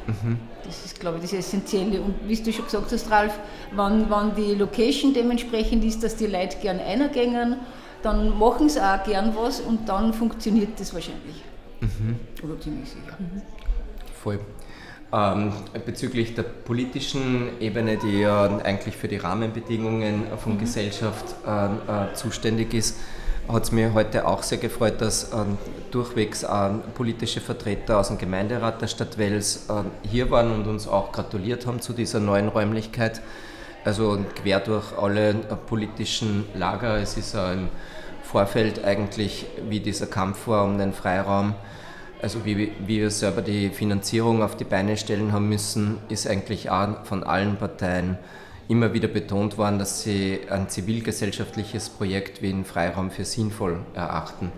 Mhm. 0.07 0.37
Das 0.63 0.85
ist, 0.85 0.99
glaube 0.99 1.17
ich, 1.17 1.23
das 1.23 1.33
Essentielle. 1.33 2.01
Und 2.01 2.15
wie 2.25 2.35
du 2.35 2.53
schon 2.53 2.65
gesagt 2.65 2.91
hast, 2.91 3.11
Ralf, 3.11 3.37
wenn, 3.71 4.09
wenn 4.09 4.35
die 4.35 4.55
Location 4.55 5.13
dementsprechend 5.13 5.83
ist, 5.83 6.03
dass 6.03 6.15
die 6.15 6.27
Leute 6.27 6.57
gern 6.61 6.79
einer 6.79 7.09
gängen, 7.09 7.57
dann 8.01 8.37
machen 8.37 8.69
sie 8.69 8.81
auch 8.81 9.03
gern 9.03 9.33
was 9.35 9.59
und 9.59 9.89
dann 9.89 10.13
funktioniert 10.13 10.79
das 10.79 10.93
wahrscheinlich. 10.93 11.43
Mhm. 11.81 12.19
Oder 12.43 12.59
ziemlich 12.61 12.89
sicher. 12.89 13.17
Mhm. 13.19 13.41
Voll. 14.21 14.39
Ähm, 15.13 15.53
bezüglich 15.85 16.33
der 16.33 16.41
politischen 16.41 17.61
Ebene, 17.61 17.97
die 17.97 18.21
ja 18.21 18.45
eigentlich 18.63 18.97
für 18.97 19.07
die 19.07 19.17
Rahmenbedingungen 19.17 20.23
von 20.39 20.55
mhm. 20.55 20.59
Gesellschaft 20.59 21.35
äh, 21.45 21.65
äh, 21.65 22.13
zuständig 22.15 22.73
ist, 22.73 22.97
hat 23.47 23.61
es 23.61 23.71
mir 23.71 23.93
heute 23.93 24.25
auch 24.25 24.41
sehr 24.41 24.57
gefreut, 24.57 25.01
dass 25.01 25.25
äh, 25.25 25.37
durchwegs 25.91 26.41
äh, 26.41 26.69
politische 26.95 27.41
Vertreter 27.41 27.99
aus 27.99 28.07
dem 28.07 28.17
Gemeinderat 28.17 28.81
der 28.81 28.87
Stadt 28.87 29.19
Wels 29.19 29.69
äh, 29.69 29.83
hier 30.07 30.31
waren 30.31 30.51
und 30.51 30.65
uns 30.65 30.87
auch 30.87 31.11
gratuliert 31.11 31.67
haben 31.67 31.79
zu 31.79 31.93
dieser 31.93 32.19
neuen 32.19 32.47
Räumlichkeit. 32.47 33.21
Also 33.85 34.17
quer 34.41 34.61
durch 34.61 34.97
alle 34.97 35.29
äh, 35.29 35.33
politischen 35.67 36.45
Lager. 36.55 36.97
Es 36.97 37.17
ist 37.17 37.35
im 37.35 37.69
Vorfeld 38.23 38.83
eigentlich 38.83 39.45
wie 39.69 39.79
dieser 39.79 40.07
Kampf 40.07 40.47
war 40.47 40.63
um 40.63 40.79
den 40.79 40.91
Freiraum 40.91 41.53
also 42.23 42.45
wie, 42.45 42.71
wie 42.87 43.01
wir 43.01 43.11
selber 43.11 43.41
die 43.41 43.69
Finanzierung 43.69 44.43
auf 44.43 44.55
die 44.55 44.63
Beine 44.63 44.95
stellen 44.95 45.33
haben 45.33 45.49
müssen, 45.49 45.97
ist 46.07 46.25
eigentlich 46.25 46.69
auch 46.69 47.03
von 47.03 47.21
allen 47.23 47.57
Parteien 47.57 48.17
immer 48.69 48.93
wieder 48.93 49.09
betont 49.09 49.57
worden, 49.57 49.77
dass 49.77 50.03
sie 50.03 50.39
ein 50.49 50.69
zivilgesellschaftliches 50.69 51.89
Projekt 51.89 52.41
wie 52.41 52.47
einen 52.47 52.63
Freiraum 52.63 53.11
für 53.11 53.25
sinnvoll 53.25 53.79
erachten. 53.93 54.53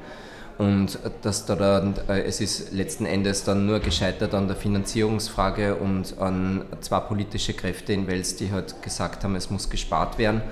Und 0.60 1.00
dass 1.24 1.48
da 1.48 1.56
dann, 1.56 1.96
äh, 2.08 2.22
es 2.22 2.40
ist 2.40 2.72
letzten 2.72 3.08
Endes 3.08 3.44
dann 3.44 3.66
nur 3.66 3.80
gescheitert 3.80 4.36
an 4.36 4.48
der 4.48 4.56
Finanzierungsfrage 4.56 5.76
und 5.76 6.20
an 6.20 6.66
zwei 6.82 7.00
politische 7.00 7.54
Kräfte 7.54 7.94
in 7.94 8.06
Wels, 8.06 8.36
die 8.36 8.52
halt 8.52 8.82
gesagt 8.84 9.24
haben, 9.24 9.36
es 9.36 9.50
muss 9.50 9.72
gespart 9.72 10.20
werden. 10.20 10.44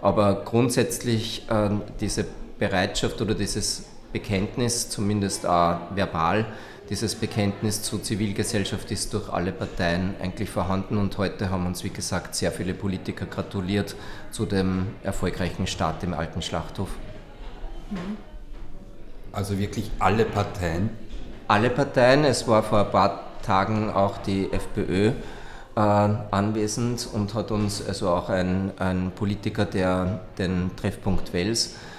Aber 0.00 0.44
grundsätzlich 0.44 1.46
äh, 1.50 1.70
diese 1.98 2.26
Bereitschaft 2.60 3.20
oder 3.20 3.34
dieses 3.34 3.89
Bekenntnis, 4.12 4.88
zumindest 4.88 5.46
auch 5.46 5.78
verbal, 5.94 6.46
dieses 6.90 7.14
Bekenntnis 7.14 7.82
zur 7.82 8.02
Zivilgesellschaft 8.02 8.90
ist 8.90 9.14
durch 9.14 9.32
alle 9.32 9.52
Parteien 9.52 10.16
eigentlich 10.20 10.50
vorhanden 10.50 10.98
und 10.98 11.16
heute 11.18 11.48
haben 11.48 11.66
uns, 11.66 11.84
wie 11.84 11.90
gesagt, 11.90 12.34
sehr 12.34 12.50
viele 12.50 12.74
Politiker 12.74 13.26
gratuliert 13.26 13.94
zu 14.32 14.44
dem 14.44 14.88
erfolgreichen 15.04 15.68
Start 15.68 16.02
im 16.02 16.14
alten 16.14 16.42
Schlachthof. 16.42 16.88
Mhm. 17.90 18.16
Also 19.30 19.56
wirklich 19.60 19.88
alle 20.00 20.24
Parteien? 20.24 20.90
Alle 21.46 21.70
Parteien. 21.70 22.24
Es 22.24 22.48
war 22.48 22.64
vor 22.64 22.80
ein 22.80 22.90
paar 22.90 23.20
Tagen 23.42 23.90
auch 23.90 24.18
die 24.18 24.52
FPÖ 24.52 25.10
äh, 25.10 25.80
anwesend 25.80 27.08
und 27.12 27.34
hat 27.34 27.52
uns, 27.52 27.86
also 27.86 28.08
auch 28.08 28.28
ein, 28.28 28.72
ein 28.80 29.12
Politiker, 29.14 29.64
der 29.64 30.22
den 30.38 30.72
Treffpunkt 30.74 31.32
Wels 31.32 31.66
äh, 31.66 31.89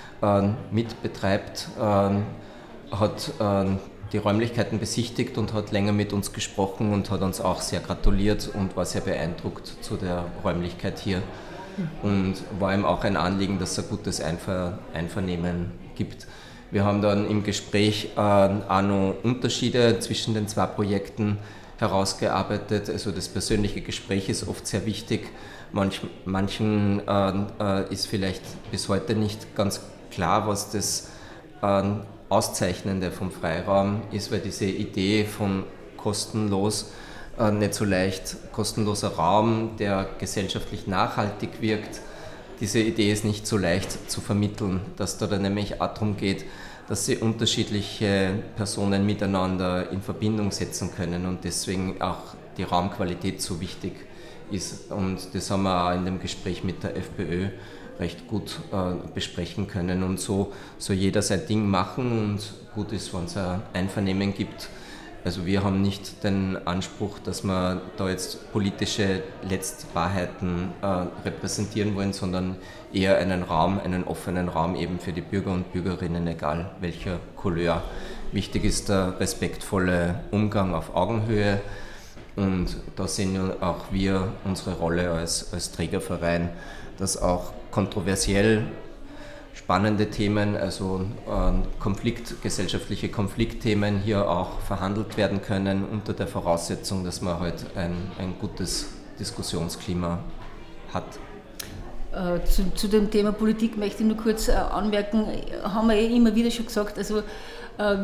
mitbetreibt, 0.71 1.67
äh, 1.79 2.95
hat 2.95 3.31
äh, 3.39 3.65
die 4.13 4.17
Räumlichkeiten 4.17 4.79
besichtigt 4.79 5.37
und 5.37 5.53
hat 5.53 5.71
länger 5.71 5.93
mit 5.93 6.13
uns 6.13 6.33
gesprochen 6.33 6.93
und 6.93 7.09
hat 7.09 7.21
uns 7.21 7.39
auch 7.39 7.61
sehr 7.61 7.79
gratuliert 7.79 8.49
und 8.53 8.75
war 8.75 8.85
sehr 8.85 9.01
beeindruckt 9.01 9.67
zu 9.81 9.95
der 9.95 10.25
Räumlichkeit 10.43 10.99
hier. 10.99 11.21
Und 12.03 12.35
war 12.59 12.73
ihm 12.73 12.83
auch 12.83 13.03
ein 13.03 13.15
Anliegen, 13.15 13.57
dass 13.57 13.71
es 13.71 13.79
ein 13.79 13.89
gutes 13.89 14.19
Einver 14.19 14.79
Einvernehmen 14.93 15.71
gibt. 15.95 16.27
Wir 16.69 16.83
haben 16.83 17.01
dann 17.01 17.29
im 17.29 17.43
Gespräch 17.43 18.09
äh, 18.15 18.19
auch 18.19 18.81
noch 18.81 19.15
Unterschiede 19.23 19.99
zwischen 19.99 20.33
den 20.33 20.47
zwei 20.47 20.65
Projekten 20.65 21.37
herausgearbeitet. 21.77 22.89
Also 22.89 23.11
das 23.11 23.29
persönliche 23.29 23.81
Gespräch 23.81 24.29
ist 24.29 24.47
oft 24.47 24.67
sehr 24.67 24.85
wichtig. 24.85 25.29
Manch, 25.71 26.01
manchen 26.25 27.01
äh, 27.07 27.93
ist 27.93 28.07
vielleicht 28.07 28.43
bis 28.69 28.89
heute 28.89 29.15
nicht 29.15 29.55
ganz 29.55 29.81
klar, 30.11 30.47
was 30.47 30.69
das 30.71 31.09
äh, 31.61 31.83
Auszeichnende 32.29 33.11
vom 33.11 33.31
Freiraum 33.31 34.01
ist, 34.11 34.31
weil 34.31 34.39
diese 34.39 34.65
Idee 34.65 35.25
von 35.25 35.63
kostenlos 35.97 36.91
äh, 37.39 37.51
nicht 37.51 37.73
so 37.73 37.85
leicht, 37.85 38.37
kostenloser 38.51 39.15
Raum, 39.15 39.71
der 39.77 40.07
gesellschaftlich 40.19 40.87
nachhaltig 40.87 41.61
wirkt, 41.61 42.01
diese 42.59 42.79
Idee 42.79 43.11
ist 43.11 43.25
nicht 43.25 43.47
so 43.47 43.57
leicht 43.57 44.11
zu 44.11 44.21
vermitteln, 44.21 44.81
dass 44.95 45.17
da 45.17 45.25
dann 45.25 45.41
nämlich 45.41 45.81
auch 45.81 45.93
darum 45.93 46.15
geht, 46.15 46.45
dass 46.87 47.05
sie 47.05 47.17
unterschiedliche 47.17 48.33
Personen 48.55 49.05
miteinander 49.05 49.89
in 49.91 50.01
Verbindung 50.01 50.51
setzen 50.51 50.91
können 50.95 51.25
und 51.25 51.43
deswegen 51.43 52.01
auch 52.01 52.35
die 52.57 52.63
Raumqualität 52.63 53.41
so 53.41 53.59
wichtig 53.59 53.93
ist. 54.51 54.91
Und 54.91 55.33
das 55.33 55.49
haben 55.49 55.63
wir 55.63 55.85
auch 55.87 55.95
in 55.95 56.05
dem 56.05 56.19
Gespräch 56.19 56.63
mit 56.63 56.83
der 56.83 56.95
FPÖ 56.95 57.49
recht 58.01 58.27
gut 58.27 58.60
äh, 58.74 58.96
besprechen 59.13 59.67
können 59.67 60.03
und 60.03 60.20
so 60.20 60.51
soll 60.77 60.98
jeder 60.98 61.22
sein 61.22 61.46
Ding 61.48 61.67
machen 61.67 62.12
und 62.12 62.53
gut 62.75 62.91
ist, 62.91 63.13
wenn 63.13 63.25
es 63.25 63.38
ein 63.38 63.62
Einvernehmen 63.74 64.34
gibt. 64.34 64.70
Also 65.24 65.46
wir 65.46 65.63
haben 65.63 65.84
nicht 65.84 66.24
den 66.24 66.58
Anspruch, 66.65 67.20
dass 67.20 67.43
wir 67.43 67.81
da 67.96 68.10
jetzt 68.10 68.51
politische 68.51 69.22
Letztwahrheiten 69.48 70.70
äh, 70.81 70.86
repräsentieren 71.24 71.96
wollen, 71.96 72.12
sondern 72.12 72.55
eher 72.91 73.20
einen 73.20 73.43
Raum, 73.43 73.79
einen 73.79 74.03
offenen 74.03 74.50
Raum 74.50 74.75
eben 74.75 75.00
für 75.00 75.13
die 75.13 75.22
Bürger 75.22 75.51
und 75.51 75.72
Bürgerinnen, 75.72 76.25
egal 76.25 76.72
welcher 76.79 77.20
Couleur. 77.36 77.84
Wichtig 78.31 78.63
ist 78.63 78.89
der 78.89 79.20
respektvolle 79.20 80.22
Umgang 80.31 80.74
auf 80.74 80.96
Augenhöhe 80.96 81.62
und 82.36 82.77
da 82.96 83.08
sehen 83.08 83.39
auch 83.62 83.91
wir 83.91 84.34
unsere 84.43 84.75
Rolle 84.77 85.12
als, 85.12 85.53
als 85.53 85.72
Trägerverein, 85.72 86.50
dass 86.98 87.22
auch 87.22 87.53
kontroversiell 87.71 88.65
spannende 89.53 90.09
Themen, 90.09 90.55
also 90.55 91.05
äh, 91.27 91.79
Konflikt, 91.79 92.41
gesellschaftliche 92.41 93.09
Konfliktthemen 93.09 93.99
hier 93.99 94.29
auch 94.29 94.59
verhandelt 94.59 95.17
werden 95.17 95.41
können, 95.41 95.85
unter 95.85 96.13
der 96.13 96.27
Voraussetzung, 96.27 97.03
dass 97.03 97.21
man 97.21 97.39
halt 97.39 97.65
ein, 97.75 97.95
ein 98.17 98.35
gutes 98.39 98.87
Diskussionsklima 99.19 100.19
hat. 100.93 101.05
Äh, 102.11 102.43
zu, 102.45 102.73
zu, 102.73 102.87
dem 102.87 103.09
Thema 103.09 103.31
Politik 103.31 103.77
möchte 103.77 104.03
ich 104.03 104.09
nur 104.09 104.17
kurz 104.17 104.49
äh, 104.49 104.53
anmerken, 104.53 105.25
haben 105.63 105.87
wir 105.87 105.95
eh 105.95 106.15
immer 106.15 106.35
wieder 106.35 106.51
schon 106.51 106.65
gesagt, 106.65 106.97
also 106.97 107.19
äh, 107.19 107.23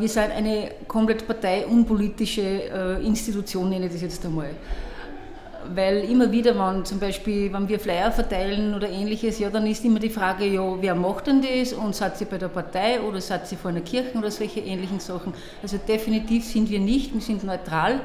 wir 0.00 0.08
sind 0.08 0.30
eine 0.30 0.70
komplett 0.86 1.26
parteiunpolitische 1.26 3.00
Institution, 3.02 3.68
nenne 3.68 3.86
ich 3.86 3.92
das 3.92 4.00
jetzt 4.00 4.24
einmal 4.24 4.50
weil 5.74 5.98
immer 6.10 6.30
wieder, 6.30 6.58
wenn 6.58 6.84
zum 6.84 6.98
Beispiel, 6.98 7.52
wenn 7.52 7.68
wir 7.68 7.78
Flyer 7.78 8.10
verteilen 8.12 8.74
oder 8.74 8.88
ähnliches, 8.88 9.38
ja, 9.38 9.50
dann 9.50 9.66
ist 9.66 9.84
immer 9.84 9.98
die 9.98 10.10
Frage, 10.10 10.46
ja, 10.46 10.76
wer 10.80 10.94
macht 10.94 11.26
denn 11.26 11.42
das 11.42 11.72
und 11.72 11.94
seid 11.94 12.20
ihr 12.20 12.26
bei 12.26 12.38
der 12.38 12.48
Partei 12.48 13.00
oder 13.00 13.20
seid 13.20 13.50
ihr 13.50 13.58
vor 13.58 13.70
einer 13.70 13.80
Kirche 13.80 14.16
oder 14.16 14.30
solche 14.30 14.60
ähnlichen 14.60 15.00
Sachen. 15.00 15.34
Also 15.62 15.78
definitiv 15.78 16.44
sind 16.44 16.70
wir 16.70 16.80
nicht, 16.80 17.14
wir 17.14 17.20
sind 17.20 17.44
neutral 17.44 18.00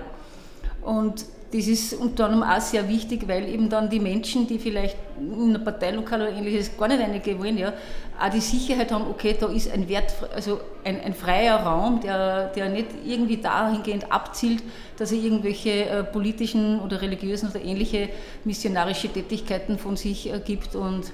und 0.82 1.26
das 1.54 1.68
ist 1.68 1.94
unter 1.94 2.26
anderem 2.26 2.44
auch 2.44 2.60
sehr 2.60 2.90
wichtig, 2.90 3.28
weil 3.28 3.48
eben 3.48 3.70
dann 3.70 3.88
die 3.88 4.00
Menschen, 4.00 4.48
die 4.48 4.58
vielleicht 4.58 4.98
in 5.20 5.50
einem 5.50 5.64
Parteilokal 5.64 6.22
oder 6.22 6.32
ähnliches 6.32 6.76
gar 6.76 6.88
nicht 6.88 7.00
reingehen 7.00 7.38
wollen, 7.38 7.60
ja, 7.60 7.74
auch 8.20 8.30
die 8.30 8.40
Sicherheit 8.40 8.92
haben, 8.92 9.06
okay, 9.08 9.36
da 9.40 9.48
ist 9.48 9.72
ein 9.72 9.88
Wert, 9.88 10.14
also 10.34 10.62
ein, 10.84 11.00
ein 11.02 11.14
freier 11.14 11.58
Raum, 11.58 12.00
der, 12.02 12.48
der 12.48 12.70
nicht 12.70 12.88
irgendwie 13.06 13.38
dahingehend 13.38 14.12
abzielt, 14.12 14.64
dass 14.98 15.12
er 15.12 15.20
irgendwelche 15.20 15.86
äh, 15.86 16.04
politischen 16.04 16.80
oder 16.80 17.04
religiösen 17.04 17.50
oder 17.50 17.62
ähnliche 17.62 18.10
missionarische 18.46 19.10
Tätigkeiten 19.10 19.78
von 19.78 19.96
sich 19.96 20.34
äh, 20.34 20.40
gibt 20.44 20.74
und 20.74 21.14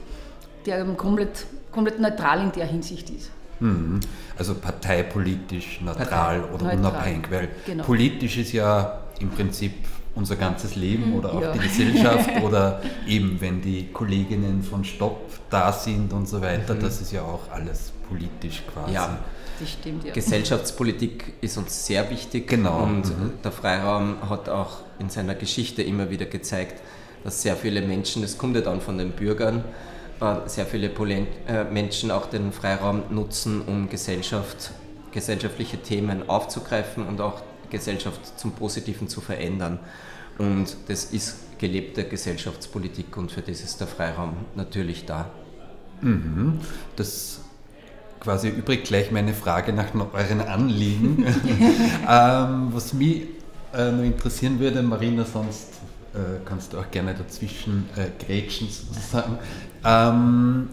der 0.66 0.86
komplett, 0.96 1.48
komplett 1.74 2.00
neutral 2.00 2.42
in 2.44 2.52
der 2.54 2.66
Hinsicht 2.66 3.10
ist. 3.10 3.30
Mhm. 3.60 4.00
Also 4.38 4.56
parteipolitisch 4.56 5.82
neutral 5.82 6.06
Partei, 6.06 6.54
oder 6.54 6.64
neutral. 6.64 6.78
unabhängig, 6.78 7.30
weil 7.30 7.50
genau. 7.66 7.84
politisch 7.84 8.38
ist 8.38 8.54
ja 8.54 9.02
im 9.20 9.32
Prinzip 9.32 9.74
unser 10.16 10.36
ganzes 10.36 10.76
Leben 10.76 11.14
oder 11.14 11.34
auch 11.34 11.42
ja. 11.42 11.54
die 11.54 11.60
Gesellschaft 11.60 12.30
oder 12.44 12.82
eben 13.08 13.40
wenn 13.40 13.62
die 13.62 13.88
Kolleginnen 13.92 14.64
von 14.64 14.84
Stopp 14.84 15.30
da 15.50 15.72
sind 15.72 16.14
und 16.14 16.28
so 16.28 16.42
weiter, 16.42 16.76
mhm. 16.76 16.82
das 16.82 17.02
ist 17.02 17.12
ja 17.12 17.22
auch 17.22 17.52
alles 17.52 17.92
politisch 18.08 18.64
quasi. 18.74 18.94
Ja. 18.94 19.18
Das 19.60 19.72
stimmt, 19.72 20.06
ja. 20.06 20.14
Gesellschaftspolitik 20.14 21.34
ist 21.42 21.58
uns 21.58 21.86
sehr 21.86 22.10
wichtig 22.10 22.48
genau. 22.48 22.84
und 22.84 23.06
mhm. 23.06 23.34
der 23.44 23.52
Freiraum 23.52 24.30
hat 24.30 24.48
auch 24.48 24.78
in 25.00 25.10
seiner 25.10 25.36
Geschichte 25.36 25.84
immer 25.84 26.10
wieder 26.10 26.26
gezeigt, 26.26 26.82
dass 27.24 27.42
sehr 27.42 27.58
viele 27.58 27.82
Menschen, 27.82 28.22
das 28.22 28.38
kommt 28.38 28.56
ja 28.56 28.62
dann 28.62 28.80
von 28.80 28.98
den 28.98 29.12
Bürgern, 29.12 29.66
äh, 30.22 30.36
sehr 30.48 30.66
viele 30.66 30.88
äh, 30.88 31.64
Menschen 31.66 32.12
auch 32.12 32.28
den 32.28 32.54
Freiraum 32.54 33.04
nutzen, 33.10 33.62
um 33.62 33.90
Gesellschaft, 33.90 34.72
gesellschaftliche 35.12 35.78
Themen 35.78 36.30
aufzugreifen 36.30 37.06
und 37.06 37.20
auch 37.20 37.42
Gesellschaft 37.70 38.40
zum 38.40 38.52
Positiven 38.52 39.08
zu 39.08 39.22
verändern. 39.22 39.80
Und 40.38 40.76
das 40.88 41.06
ist 41.06 41.58
gelebte 41.60 42.06
Gesellschaftspolitik 42.06 43.18
und 43.18 43.32
für 43.32 43.42
das 43.42 43.62
ist 43.62 43.80
der 43.80 43.88
Freiraum 43.88 44.34
natürlich 44.56 45.06
da. 45.06 45.30
Mhm. 46.02 46.60
Das 46.96 47.42
quasi 48.20 48.50
übrig 48.50 48.84
gleich 48.86 49.12
meine 49.12 49.34
Frage 49.34 49.74
nach 49.74 49.94
euren 50.14 50.42
Anliegen. 50.42 51.26
ähm, 52.10 52.70
was 52.72 52.94
mich 52.94 53.24
äh, 53.74 53.92
noch 53.92 54.04
interessieren 54.04 54.60
würde, 54.60 54.82
Marina, 54.82 55.26
sonst 55.26 55.74
äh, 56.14 56.40
kannst 56.46 56.74
du 56.74 56.80
auch 56.80 56.90
gerne 56.92 57.14
dazwischen 57.14 57.90
äh, 57.96 58.08
grätschen 58.24 58.68
sozusagen. 58.70 59.38
Ähm, 59.86 60.70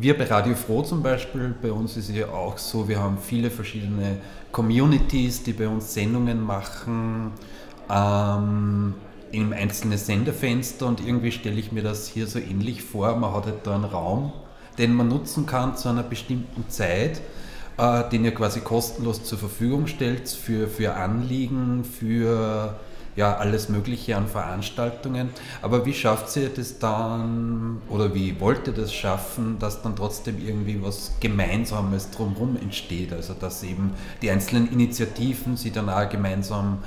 wir 0.00 0.16
bei 0.16 0.24
Radio 0.24 0.54
Froh 0.54 0.82
zum 0.82 1.02
Beispiel, 1.02 1.54
bei 1.60 1.72
uns 1.72 1.96
ist 1.96 2.08
es 2.08 2.16
ja 2.16 2.28
auch 2.28 2.58
so, 2.58 2.88
wir 2.88 3.00
haben 3.00 3.18
viele 3.18 3.50
verschiedene 3.50 4.18
Communities, 4.52 5.42
die 5.42 5.52
bei 5.52 5.68
uns 5.68 5.94
Sendungen 5.94 6.40
machen, 6.40 7.32
ähm, 7.90 8.94
im 9.32 9.52
einzelnen 9.52 9.98
Senderfenster 9.98 10.86
und 10.86 11.06
irgendwie 11.06 11.32
stelle 11.32 11.58
ich 11.58 11.72
mir 11.72 11.82
das 11.82 12.08
hier 12.08 12.26
so 12.26 12.38
ähnlich 12.38 12.82
vor. 12.82 13.14
Man 13.16 13.34
hat 13.34 13.46
halt 13.46 13.66
da 13.66 13.74
einen 13.74 13.84
Raum, 13.84 14.32
den 14.78 14.94
man 14.94 15.08
nutzen 15.08 15.46
kann 15.46 15.76
zu 15.76 15.88
einer 15.88 16.02
bestimmten 16.02 16.68
Zeit, 16.68 17.20
äh, 17.76 18.08
den 18.10 18.24
ihr 18.24 18.34
quasi 18.34 18.60
kostenlos 18.60 19.24
zur 19.24 19.38
Verfügung 19.38 19.86
stellt 19.86 20.28
für, 20.28 20.68
für 20.68 20.94
Anliegen, 20.94 21.84
für 21.84 22.78
ja, 23.18 23.36
alles 23.36 23.68
Mögliche 23.68 24.16
an 24.16 24.28
Veranstaltungen. 24.28 25.30
Aber 25.60 25.84
wie 25.84 25.92
schafft 25.92 26.36
ihr 26.36 26.50
das 26.50 26.78
dann 26.78 27.82
oder 27.88 28.14
wie 28.14 28.38
wollt 28.38 28.68
ihr 28.68 28.72
das 28.72 28.94
schaffen, 28.94 29.58
dass 29.58 29.82
dann 29.82 29.96
trotzdem 29.96 30.36
irgendwie 30.38 30.80
was 30.80 31.14
Gemeinsames 31.18 32.12
drumherum 32.12 32.56
entsteht? 32.56 33.12
Also 33.12 33.34
dass 33.34 33.64
eben 33.64 33.90
die 34.22 34.30
einzelnen 34.30 34.70
Initiativen 34.70 35.56
sie 35.56 35.72
dann 35.72 35.88
auch 35.88 36.08
gemeinsam 36.08 36.78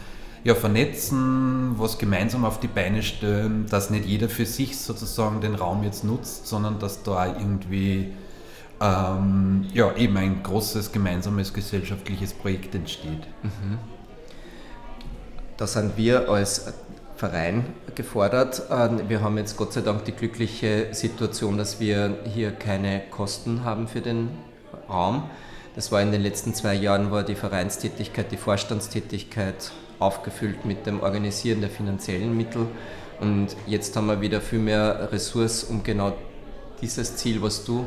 ja, 0.45 0.55
vernetzen, 0.55 1.73
was 1.77 1.97
gemeinsam 1.97 2.45
auf 2.45 2.61
die 2.61 2.69
Beine 2.69 3.03
stellen, 3.03 3.65
dass 3.69 3.89
nicht 3.89 4.05
jeder 4.05 4.29
für 4.29 4.45
sich 4.45 4.79
sozusagen 4.79 5.41
den 5.41 5.55
Raum 5.55 5.83
jetzt 5.83 6.05
nutzt, 6.05 6.47
sondern 6.47 6.79
dass 6.79 7.03
da 7.03 7.27
irgendwie 7.27 8.13
ähm, 8.79 9.65
ja, 9.73 9.93
eben 9.97 10.15
ein 10.15 10.41
großes 10.43 10.93
gemeinsames 10.93 11.53
gesellschaftliches 11.53 12.33
Projekt 12.33 12.73
entsteht. 12.73 13.27
Mhm. 13.43 13.79
Da 15.61 15.67
sind 15.67 15.95
wir 15.95 16.27
als 16.27 16.73
Verein 17.17 17.63
gefordert. 17.93 18.63
Ähm, 18.71 19.01
wir 19.09 19.21
haben 19.21 19.37
jetzt 19.37 19.57
Gott 19.57 19.73
sei 19.73 19.81
Dank 19.81 20.05
die 20.05 20.11
glückliche 20.11 20.87
Situation, 20.91 21.59
dass 21.59 21.79
wir 21.79 22.17
hier 22.33 22.49
keine 22.49 23.03
Kosten 23.11 23.63
haben 23.63 23.87
für 23.87 24.01
den 24.01 24.29
Raum. 24.89 25.29
Das 25.75 25.91
war 25.91 26.01
in 26.01 26.11
den 26.11 26.23
letzten 26.23 26.55
zwei 26.55 26.73
Jahren, 26.73 27.11
war 27.11 27.21
die 27.21 27.35
Vereinstätigkeit, 27.35 28.31
die 28.31 28.37
Vorstandstätigkeit 28.37 29.71
aufgefüllt 29.99 30.65
mit 30.65 30.87
dem 30.87 30.99
Organisieren 30.99 31.61
der 31.61 31.69
finanziellen 31.69 32.35
Mittel. 32.35 32.65
Und 33.19 33.49
jetzt 33.67 33.95
haben 33.95 34.07
wir 34.07 34.19
wieder 34.19 34.41
viel 34.41 34.57
mehr 34.57 35.09
Ressource, 35.11 35.63
um 35.63 35.83
genau 35.83 36.13
dieses 36.81 37.17
Ziel, 37.17 37.39
was 37.43 37.65
du 37.65 37.85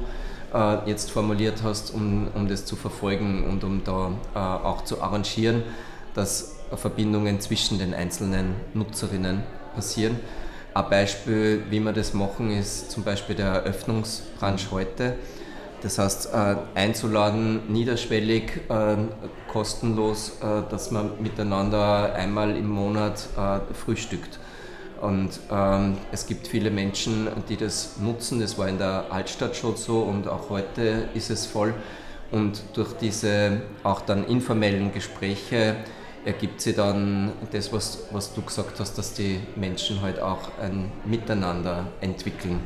äh, 0.54 0.88
jetzt 0.88 1.10
formuliert 1.10 1.64
hast, 1.64 1.92
um, 1.92 2.28
um 2.37 2.46
das 2.46 2.66
zu 2.66 2.76
verfolgen 2.76 3.44
und 3.50 3.64
um 3.64 3.82
da 3.82 4.12
äh, 4.32 4.38
auch 4.38 4.84
zu 4.84 5.02
arrangieren, 5.02 5.64
dass 6.14 6.57
Verbindungen 6.74 7.40
zwischen 7.40 7.79
den 7.79 7.94
einzelnen 7.94 8.55
Nutzerinnen 8.72 9.42
passieren. 9.74 10.18
Ein 10.72 10.90
Beispiel, 10.90 11.64
wie 11.70 11.81
wir 11.81 11.92
das 11.92 12.14
machen, 12.14 12.50
ist 12.50 12.90
zum 12.90 13.05
Beispiel 13.05 13.37
der 13.37 13.46
Eröffnungsbrunch 13.46 14.70
heute. 14.70 15.16
Das 15.83 15.98
heißt, 15.98 16.33
äh, 16.33 16.57
einzuladen, 16.74 17.70
niederschwellig, 17.70 18.62
äh, 18.70 18.96
kostenlos, 19.46 20.38
äh, 20.40 20.62
dass 20.70 20.90
man 20.90 21.22
miteinander 21.22 22.14
einmal 22.14 22.57
im 22.57 22.68
Monat 22.70 23.29
frühstückt. 23.74 24.38
Und 25.00 25.38
ähm, 25.50 25.98
es 26.12 26.27
gibt 26.27 26.46
viele 26.46 26.70
Menschen, 26.70 27.29
die 27.50 27.59
das 27.59 27.98
nutzen. 28.00 28.40
Das 28.40 28.57
war 28.57 28.68
in 28.68 28.79
der 28.79 29.05
Altstadt 29.11 29.55
schon 29.55 29.77
so 29.77 30.00
und 30.00 30.27
auch 30.27 30.48
heute 30.48 31.09
ist 31.12 31.29
es 31.29 31.44
voll. 31.44 31.74
Und 32.31 32.62
durch 32.72 32.94
diese 32.94 33.61
auch 33.83 34.00
dann 34.00 34.27
informellen 34.27 34.92
Gespräche 34.92 35.77
ergibt 36.24 36.60
sich 36.60 36.76
dann 36.76 37.32
das, 37.52 37.72
was, 37.72 38.04
was 38.10 38.34
du 38.34 38.42
gesagt 38.42 38.80
hast, 38.80 38.96
dass 38.96 39.14
die 39.14 39.40
Menschen 39.56 40.00
halt 40.00 40.20
auch 40.20 40.50
ein 40.60 40.90
Miteinander 41.04 41.87
entwickeln. 42.00 42.60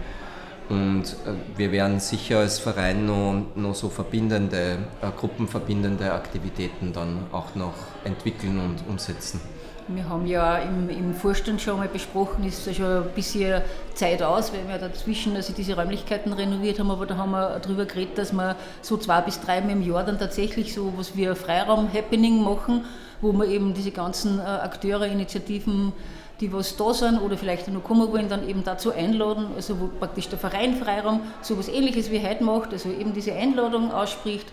Und 0.69 1.05
äh, 1.05 1.57
wir 1.57 1.73
werden 1.73 1.99
sicher 1.99 2.41
als 2.41 2.59
Verein 2.59 3.07
noch, 3.07 3.43
noch 3.55 3.75
so 3.75 3.89
verbindende, 3.89 4.79
äh, 5.01 5.11
gruppenverbindende 5.17 6.13
Aktivitäten 6.13 6.93
dann 6.93 7.27
auch 7.33 7.55
noch 7.55 7.75
entwickeln 8.05 8.61
und 8.61 8.85
umsetzen. 8.87 9.41
Wir 9.89 10.09
haben 10.09 10.27
ja 10.27 10.59
im, 10.59 10.91
im 10.91 11.15
Vorstand 11.15 11.63
schon 11.63 11.79
mal 11.79 11.89
besprochen, 11.89 12.45
ist 12.45 12.67
ja 12.67 12.75
schon 12.75 13.05
ein 13.05 13.11
bisschen 13.15 13.63
Zeit 13.95 14.23
aus, 14.23 14.53
weil 14.53 14.69
wir 14.69 14.79
dazwischen 14.79 15.35
also 15.35 15.53
diese 15.55 15.77
Räumlichkeiten 15.77 16.33
renoviert 16.33 16.79
haben, 16.79 16.91
aber 16.91 17.07
da 17.07 17.17
haben 17.17 17.31
wir 17.31 17.59
darüber 17.61 17.87
geredet, 17.87 18.19
dass 18.19 18.33
wir 18.33 18.57
so 18.83 18.99
zwei 18.99 19.23
bis 19.23 19.41
dreimal 19.41 19.71
im 19.71 19.83
Jahr 19.83 20.05
dann 20.05 20.19
tatsächlich 20.19 20.75
so 20.75 20.93
was 20.97 21.17
wie 21.17 21.27
ein 21.29 21.35
Freiraum-Happening 21.35 22.43
machen 22.43 22.85
wo 23.21 23.33
wir 23.33 23.47
eben 23.47 23.75
diese 23.75 23.91
ganzen 23.91 24.39
äh, 24.39 24.43
Akteure, 24.43 25.07
Initiativen, 25.07 25.93
die 26.41 26.53
was 26.53 26.77
da 26.77 26.95
sind 26.95 27.21
oder 27.21 27.37
vielleicht 27.37 27.69
noch 27.69 27.83
kommen 27.83 28.13
wollen, 28.13 28.29
dann 28.29 28.49
eben 28.49 28.63
dazu 28.63 28.93
einladen, 28.93 29.47
also 29.57 29.81
wo 29.81 29.89
praktisch 29.89 30.29
der 30.29 30.39
Verein 30.39 30.77
Freiraum 30.77 31.21
so 31.43 31.55
etwas 31.55 31.69
ähnliches 31.69 32.11
wie 32.11 32.25
heute 32.25 32.45
macht, 32.45 32.73
also 32.73 32.91
eben 32.91 33.13
diese 33.13 33.33
Einladung 33.33 33.91
ausspricht. 33.91 34.47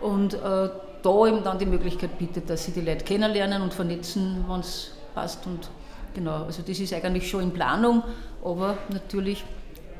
Und 0.00 0.34
äh, 0.34 0.68
da 1.06 1.26
eben 1.26 1.44
dann 1.44 1.58
die 1.58 1.66
Möglichkeit 1.66 2.18
bietet, 2.18 2.50
dass 2.50 2.64
sie 2.64 2.72
die 2.72 2.80
Leute 2.80 3.04
kennenlernen 3.04 3.62
und 3.62 3.72
vernetzen, 3.72 4.44
wenn 4.48 4.60
es 4.60 4.92
passt 5.14 5.46
und 5.46 5.70
genau, 6.14 6.44
also 6.44 6.62
das 6.66 6.80
ist 6.80 6.92
eigentlich 6.92 7.30
schon 7.30 7.44
in 7.44 7.52
Planung, 7.52 8.02
aber 8.44 8.76
natürlich 8.88 9.44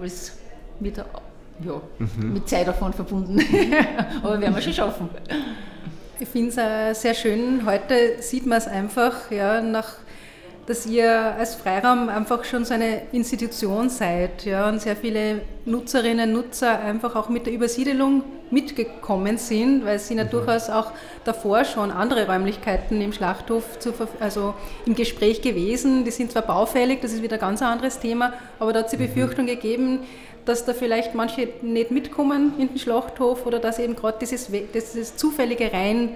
alles 0.01 0.37
mit, 0.81 0.97
ja, 0.97 1.05
mhm. 1.99 2.33
mit 2.33 2.49
Zeit 2.49 2.66
davon 2.66 2.92
verbunden, 2.92 3.38
aber 4.23 4.40
werden 4.40 4.55
wir 4.55 4.62
schon 4.62 4.73
schaffen. 4.73 5.09
Ich 6.19 6.29
finde 6.29 6.49
es 6.49 6.57
äh, 6.57 6.92
sehr 6.95 7.14
schön. 7.14 7.64
Heute 7.66 8.21
sieht 8.21 8.47
man 8.47 8.59
es 8.59 8.66
einfach, 8.66 9.31
ja, 9.31 9.61
nach, 9.61 9.95
dass 10.66 10.85
ihr 10.85 11.11
als 11.11 11.55
Freiraum 11.55 12.09
einfach 12.09 12.44
schon 12.44 12.64
so 12.64 12.74
eine 12.74 13.02
Institution 13.12 13.88
seid 13.88 14.44
ja, 14.44 14.68
und 14.68 14.81
sehr 14.81 14.96
viele 14.96 15.40
Nutzerinnen 15.64 16.31
und 16.31 16.44
Nutzer 16.44 16.81
einfach 16.81 17.14
auch 17.14 17.29
mit 17.29 17.46
der 17.46 17.52
Übersiedelung 17.52 18.24
mitgekommen 18.50 19.38
sind, 19.38 19.85
weil 19.85 19.98
sie 19.98 20.14
mhm. 20.14 20.29
durchaus 20.31 20.68
auch 20.68 20.92
davor 21.24 21.64
schon 21.64 21.90
andere 21.90 22.26
Räumlichkeiten 22.26 23.00
im 23.00 23.12
Schlachthof 23.12 23.79
zu, 23.79 23.92
also 24.20 24.55
im 24.87 24.94
Gespräch 24.94 25.40
gewesen. 25.40 26.05
Die 26.05 26.11
sind 26.11 26.33
zwar 26.33 26.42
baufällig, 26.42 27.00
das 27.00 27.12
ist 27.12 27.22
wieder 27.22 27.37
ein 27.37 27.40
ganz 27.40 27.62
anderes 27.62 28.00
Thema, 28.00 28.33
aber 28.59 28.72
da 28.72 28.81
hat 28.81 28.87
es 28.87 28.92
die 28.92 28.98
mhm. 28.98 29.07
Befürchtung 29.07 29.44
mhm. 29.44 29.50
gegeben, 29.50 30.00
dass 30.44 30.64
da 30.64 30.74
vielleicht 30.74 31.14
manche 31.14 31.48
nicht 31.62 31.90
mitkommen 31.90 32.55
in 32.59 32.68
den 32.68 32.79
Schlachthof 32.79 33.46
oder 33.46 33.59
dass 33.59 33.79
eben 33.79 33.96
gerade 33.96 34.18
dieses, 34.20 34.48
dieses 34.72 35.16
zufällige 35.16 35.72
Rein, 35.72 36.11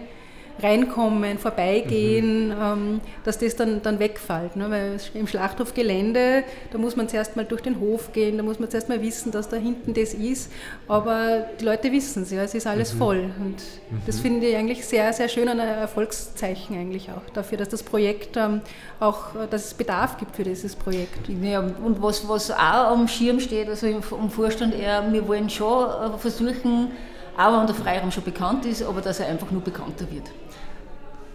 reinkommen, 0.62 1.38
vorbeigehen, 1.38 2.48
mhm. 2.48 2.62
ähm, 2.62 3.00
dass 3.24 3.38
das 3.38 3.56
dann, 3.56 3.82
dann 3.82 3.98
wegfällt. 3.98 4.56
Ne? 4.56 4.70
Weil 4.70 4.96
im 5.14 5.26
Schlachthofgelände, 5.26 6.44
da 6.72 6.78
muss 6.78 6.96
man 6.96 7.08
zuerst 7.08 7.36
mal 7.36 7.44
durch 7.44 7.62
den 7.62 7.80
Hof 7.80 8.12
gehen, 8.12 8.36
da 8.36 8.42
muss 8.42 8.58
man 8.58 8.70
zuerst 8.70 8.88
mal 8.88 9.00
wissen, 9.02 9.32
dass 9.32 9.48
da 9.48 9.56
hinten 9.56 9.94
das 9.94 10.14
ist. 10.14 10.50
Aber 10.88 11.46
die 11.60 11.64
Leute 11.64 11.92
wissen 11.92 12.22
es, 12.22 12.30
ja, 12.30 12.42
es 12.42 12.54
ist 12.54 12.66
alles 12.66 12.94
mhm. 12.94 12.98
voll. 12.98 13.30
Und 13.38 13.56
mhm. 13.90 14.02
das 14.06 14.20
finde 14.20 14.46
ich 14.46 14.56
eigentlich 14.56 14.84
sehr, 14.86 15.12
sehr 15.12 15.28
schön, 15.28 15.48
ein 15.48 15.58
Erfolgszeichen 15.58 16.76
eigentlich 16.76 17.10
auch 17.10 17.28
dafür, 17.32 17.58
dass 17.58 17.68
das 17.68 17.82
Projekt 17.82 18.36
ähm, 18.36 18.60
auch, 18.98 19.28
dass 19.50 19.66
es 19.66 19.74
Bedarf 19.74 20.16
gibt 20.18 20.36
für 20.36 20.44
dieses 20.44 20.76
Projekt. 20.76 21.28
Ja, 21.42 21.60
und 21.60 22.02
was, 22.02 22.28
was 22.28 22.50
auch 22.50 22.92
am 22.92 23.08
Schirm 23.08 23.40
steht, 23.40 23.68
also 23.68 23.86
im, 23.86 24.02
im 24.10 24.30
Vorstand 24.30 24.74
eher, 24.74 25.10
wir 25.10 25.26
wollen 25.26 25.48
schon 25.48 25.84
äh, 25.84 26.18
versuchen, 26.18 26.92
auch 27.36 27.58
wenn 27.58 27.66
der 27.66 27.74
Freiraum 27.74 28.10
schon 28.10 28.24
bekannt 28.24 28.66
ist, 28.66 28.82
aber 28.82 29.00
dass 29.00 29.20
er 29.20 29.28
einfach 29.28 29.50
nur 29.50 29.62
bekannter 29.62 30.10
wird 30.10 30.30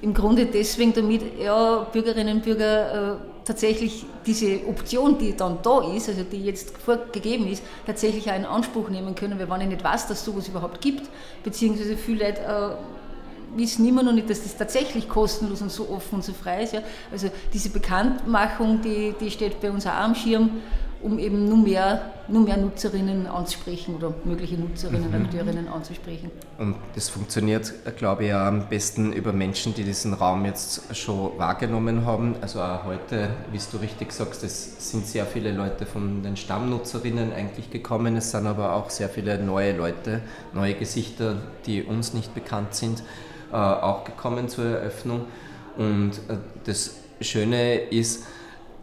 im 0.02 0.14
Grunde 0.14 0.46
deswegen, 0.46 0.94
damit 0.94 1.40
ja, 1.40 1.88
Bürgerinnen 1.92 2.38
und 2.38 2.44
Bürger 2.44 3.14
äh, 3.14 3.16
tatsächlich 3.46 4.06
diese 4.26 4.66
Option, 4.68 5.18
die 5.18 5.36
dann 5.36 5.60
da 5.64 5.82
ist, 5.94 6.10
also 6.10 6.24
die 6.24 6.44
jetzt 6.44 6.78
vorgegeben 6.78 7.48
ist, 7.48 7.64
tatsächlich 7.86 8.30
auch 8.30 8.36
in 8.36 8.46
Anspruch 8.46 8.90
nehmen 8.90 9.16
können, 9.16 9.40
weil 9.40 9.50
wenn 9.50 9.62
ich 9.62 9.68
nicht 9.68 9.84
weiß, 9.84 10.08
dass 10.08 10.20
es 10.20 10.26
sowas 10.26 10.48
überhaupt 10.48 10.82
gibt, 10.82 11.10
beziehungsweise 11.44 11.96
viele 11.96 12.26
Leute 12.26 12.42
äh, 12.42 13.58
wissen 13.58 13.88
immer 13.88 14.04
noch 14.04 14.12
nicht, 14.12 14.30
dass 14.30 14.44
das 14.44 14.58
tatsächlich 14.58 15.08
kostenlos 15.08 15.62
und 15.62 15.72
so 15.72 15.90
offen 15.90 16.16
und 16.16 16.24
so 16.24 16.34
frei 16.34 16.64
ist. 16.64 16.74
Ja. 16.74 16.82
Also 17.12 17.30
diese 17.54 17.70
Bekanntmachung, 17.70 18.82
die, 18.82 19.14
die 19.20 19.32
steht 19.32 19.62
bei 19.62 19.72
uns 19.72 19.88
auch 19.88 19.94
am 19.94 20.16
Schirm 20.16 20.50
um 21.06 21.20
eben 21.20 21.48
nur 21.48 21.60
mehr, 21.60 22.02
nur 22.28 22.42
mehr 22.44 22.58
Nutzerinnen 22.58 23.28
anzusprechen 23.28 23.96
oder 23.96 24.12
mögliche 24.24 24.56
Nutzerinnen, 24.56 25.10
mhm. 25.10 25.26
Akteurinnen 25.26 25.68
anzusprechen. 25.68 26.32
Und 26.58 26.78
das 26.96 27.10
funktioniert, 27.10 27.72
glaube 27.96 28.26
ich, 28.26 28.34
am 28.34 28.68
besten 28.68 29.14
über 29.14 29.32
Menschen, 29.32 29.76
die 29.76 29.84
diesen 29.84 30.16
Raum 30.16 30.46
jetzt 30.46 30.96
schon 30.96 31.38
wahrgenommen 31.38 32.08
haben. 32.08 32.36
Also 32.42 32.60
auch 32.60 32.86
heute, 32.86 33.30
wie 33.52 33.60
du 33.72 33.78
richtig 33.78 34.12
sagst, 34.14 34.44
es 34.44 34.92
sind 34.92 35.06
sehr 35.06 35.28
viele 35.28 35.52
Leute 35.52 35.86
von 35.86 36.24
den 36.24 36.36
Stammnutzerinnen 36.36 37.32
eigentlich 37.34 37.70
gekommen. 37.70 38.18
Es 38.18 38.32
sind 38.32 38.48
aber 38.48 38.74
auch 38.74 38.90
sehr 38.90 39.08
viele 39.08 39.38
neue 39.38 39.78
Leute, 39.78 40.22
neue 40.54 40.74
Gesichter, 40.74 41.38
die 41.68 41.84
uns 41.84 42.16
nicht 42.16 42.34
bekannt 42.34 42.74
sind, 42.74 43.04
äh, 43.52 43.56
auch 43.56 44.06
gekommen 44.06 44.50
zur 44.50 44.66
Eröffnung. 44.66 45.26
Und 45.78 46.14
äh, 46.30 46.38
das 46.64 46.96
Schöne 47.22 47.76
ist, 47.76 48.24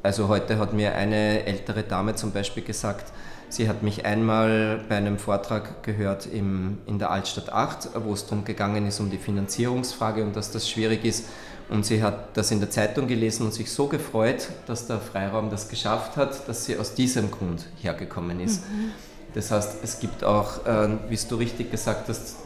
also 0.03 0.29
heute 0.29 0.59
hat 0.59 0.73
mir 0.73 0.95
eine 0.95 1.47
ältere 1.47 1.83
Dame 1.83 2.15
zum 2.15 2.33
Beispiel 2.33 2.63
gesagt, 2.63 3.13
sie 3.49 3.69
hat 3.69 3.83
mich 3.83 4.05
einmal 4.05 4.81
bei 4.89 4.97
einem 4.97 5.19
Vortrag 5.19 5.83
gehört 5.83 6.27
im, 6.27 6.79
in 6.87 6.99
der 6.99 7.11
Altstadt 7.11 7.53
8, 7.53 7.91
wo 8.05 8.13
es 8.13 8.27
darum 8.27 8.45
gegangen 8.45 8.87
ist, 8.87 8.99
um 9.01 9.11
die 9.11 9.19
Finanzierungsfrage 9.19 10.23
und 10.25 10.35
dass 10.35 10.51
das 10.51 10.69
schwierig 10.69 11.05
ist. 11.05 11.27
Und 11.69 11.87
sie 11.87 12.03
hat 12.03 12.37
das 12.37 12.51
in 12.51 12.61
der 12.61 12.71
Zeitung 12.71 13.07
gelesen 13.07 13.47
und 13.47 13.55
sich 13.55 13.71
so 13.71 13.87
gefreut, 13.87 14.49
dass 14.67 14.87
der 14.87 14.99
Freiraum 14.99 15.49
das 15.49 15.69
geschafft 15.69 16.17
hat, 16.17 16.49
dass 16.49 16.65
sie 16.65 16.77
aus 16.77 16.95
diesem 16.95 17.31
Grund 17.31 17.67
hergekommen 17.81 18.41
ist. 18.41 18.63
Mhm. 18.69 18.91
Das 19.35 19.51
heißt, 19.51 19.79
es 19.83 19.99
gibt 20.01 20.25
auch, 20.25 20.67
äh, 20.67 20.89
wie 21.09 21.19
du 21.29 21.37
richtig 21.37 21.71
gesagt 21.71 22.09
hast, 22.09 22.37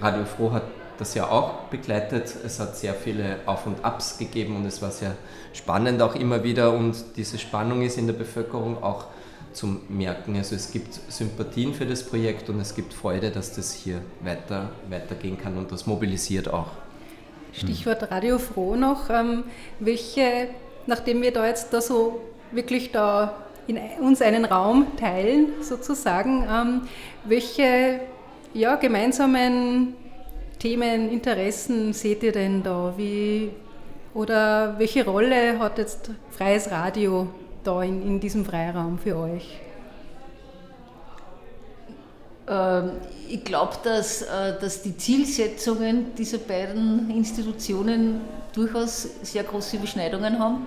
Radio 0.00 0.24
Froh 0.24 0.52
hat 0.52 0.62
das 0.98 1.14
ja 1.14 1.30
auch 1.30 1.64
begleitet. 1.70 2.34
Es 2.44 2.60
hat 2.60 2.76
sehr 2.76 2.94
viele 2.94 3.38
Auf 3.46 3.66
und 3.66 3.84
Abs 3.84 4.18
gegeben 4.18 4.56
und 4.56 4.66
es 4.66 4.82
war 4.82 4.90
sehr 4.90 5.16
spannend 5.52 6.02
auch 6.02 6.14
immer 6.14 6.44
wieder 6.44 6.72
und 6.72 6.96
diese 7.16 7.38
Spannung 7.38 7.82
ist 7.82 7.98
in 7.98 8.06
der 8.06 8.14
Bevölkerung 8.14 8.82
auch 8.82 9.06
zum 9.52 9.80
Merken. 9.88 10.36
Also 10.36 10.54
es 10.54 10.70
gibt 10.70 10.94
Sympathien 11.08 11.74
für 11.74 11.86
das 11.86 12.02
Projekt 12.02 12.48
und 12.50 12.60
es 12.60 12.74
gibt 12.74 12.92
Freude, 12.92 13.30
dass 13.30 13.54
das 13.54 13.72
hier 13.72 14.00
weiter, 14.20 14.70
weitergehen 14.88 15.38
kann 15.38 15.56
und 15.56 15.72
das 15.72 15.86
mobilisiert 15.86 16.52
auch. 16.52 16.68
Stichwort 17.52 18.10
Radio 18.10 18.38
Froh 18.38 18.76
noch. 18.76 19.08
Ähm, 19.10 19.44
welche, 19.80 20.48
nachdem 20.86 21.22
wir 21.22 21.32
da 21.32 21.46
jetzt 21.46 21.72
da 21.72 21.80
so 21.80 22.20
wirklich 22.52 22.92
da 22.92 23.34
in 23.66 23.78
uns 24.00 24.22
einen 24.22 24.44
Raum 24.44 24.86
teilen, 24.96 25.48
sozusagen, 25.60 26.46
ähm, 26.50 26.82
welche 27.24 28.00
ja, 28.54 28.76
gemeinsamen 28.76 29.94
Themen, 30.58 31.10
Interessen 31.10 31.92
seht 31.92 32.22
ihr 32.24 32.32
denn 32.32 32.62
da? 32.64 32.92
Wie, 32.96 33.50
oder 34.12 34.74
welche 34.78 35.04
Rolle 35.04 35.58
hat 35.58 35.78
jetzt 35.78 36.10
freies 36.30 36.70
Radio 36.70 37.28
da 37.62 37.82
in, 37.82 38.02
in 38.02 38.20
diesem 38.20 38.44
Freiraum 38.44 38.98
für 38.98 39.16
euch? 39.16 39.60
Ähm, 42.48 42.90
ich 43.28 43.44
glaube, 43.44 43.76
dass, 43.84 44.22
äh, 44.22 44.58
dass 44.60 44.82
die 44.82 44.96
Zielsetzungen 44.96 46.14
dieser 46.16 46.38
beiden 46.38 47.08
Institutionen 47.10 48.20
durchaus 48.52 49.06
sehr 49.22 49.44
große 49.44 49.76
Überschneidungen 49.76 50.40
haben. 50.40 50.66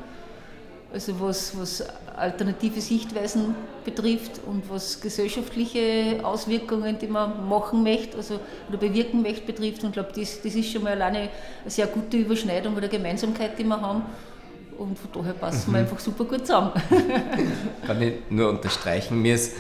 Also 0.94 1.18
was, 1.22 1.58
was 1.58 1.84
alternative 2.18 2.82
Sichtweisen 2.82 3.56
betrifft 3.86 4.42
und 4.46 4.70
was 4.70 5.00
gesellschaftliche 5.00 6.20
Auswirkungen, 6.22 6.98
die 7.00 7.08
man 7.08 7.48
machen 7.48 7.82
möchte 7.84 8.18
also, 8.18 8.40
oder 8.68 8.78
bewirken 8.78 9.22
möchte, 9.22 9.46
betrifft. 9.46 9.84
Und 9.84 9.90
ich 9.90 9.94
glaube, 9.94 10.12
das, 10.14 10.42
das 10.42 10.54
ist 10.54 10.72
schon 10.72 10.84
mal 10.84 10.92
alleine 10.92 11.30
eine 11.62 11.70
sehr 11.70 11.88
gute 11.88 12.18
Überschneidung 12.18 12.76
oder 12.76 12.90
Gemeinsamkeit, 12.90 13.58
die 13.58 13.64
wir 13.64 13.80
haben. 13.80 14.04
Und 14.78 14.98
von 15.00 15.12
daher 15.14 15.34
passen 15.34 15.70
mhm. 15.70 15.76
wir 15.76 15.80
einfach 15.82 16.00
super 16.00 16.26
gut 16.26 16.46
zusammen. 16.46 16.72
Kann 17.88 18.02
ich 18.02 18.14
nur 18.30 18.50
unterstreichen. 18.50 19.22
Mir 19.22 19.36
ist, 19.36 19.56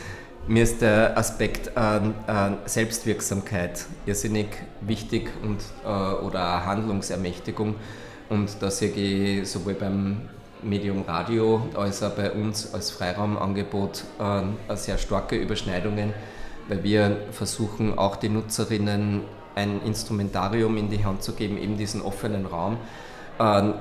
mir 0.47 0.63
ist 0.63 0.81
der 0.81 1.17
Aspekt 1.17 1.77
an, 1.77 2.13
an 2.27 2.57
Selbstwirksamkeit 2.65 3.85
irrsinnig 4.05 4.47
wichtig 4.81 5.29
und, 5.43 5.59
äh, 5.85 6.25
oder 6.25 6.65
Handlungsermächtigung. 6.65 7.75
Und 8.29 8.49
da 8.59 8.71
sehe 8.71 8.91
ich 8.91 9.49
sowohl 9.49 9.75
beim 9.75 10.29
Medium 10.63 11.03
Radio 11.03 11.65
als 11.75 12.03
auch 12.03 12.11
bei 12.11 12.31
uns 12.31 12.73
als 12.73 12.91
Freiraumangebot 12.91 14.03
äh, 14.19 14.75
sehr 14.75 14.97
starke 14.97 15.35
Überschneidungen, 15.35 16.13
weil 16.67 16.83
wir 16.83 17.17
versuchen 17.31 17.97
auch 17.97 18.15
die 18.15 18.29
Nutzerinnen 18.29 19.21
ein 19.55 19.81
Instrumentarium 19.83 20.77
in 20.77 20.89
die 20.89 21.03
Hand 21.03 21.23
zu 21.23 21.33
geben, 21.33 21.57
eben 21.57 21.77
diesen 21.77 22.01
offenen 22.01 22.45
Raum, 22.45 22.77
äh, 23.39 23.71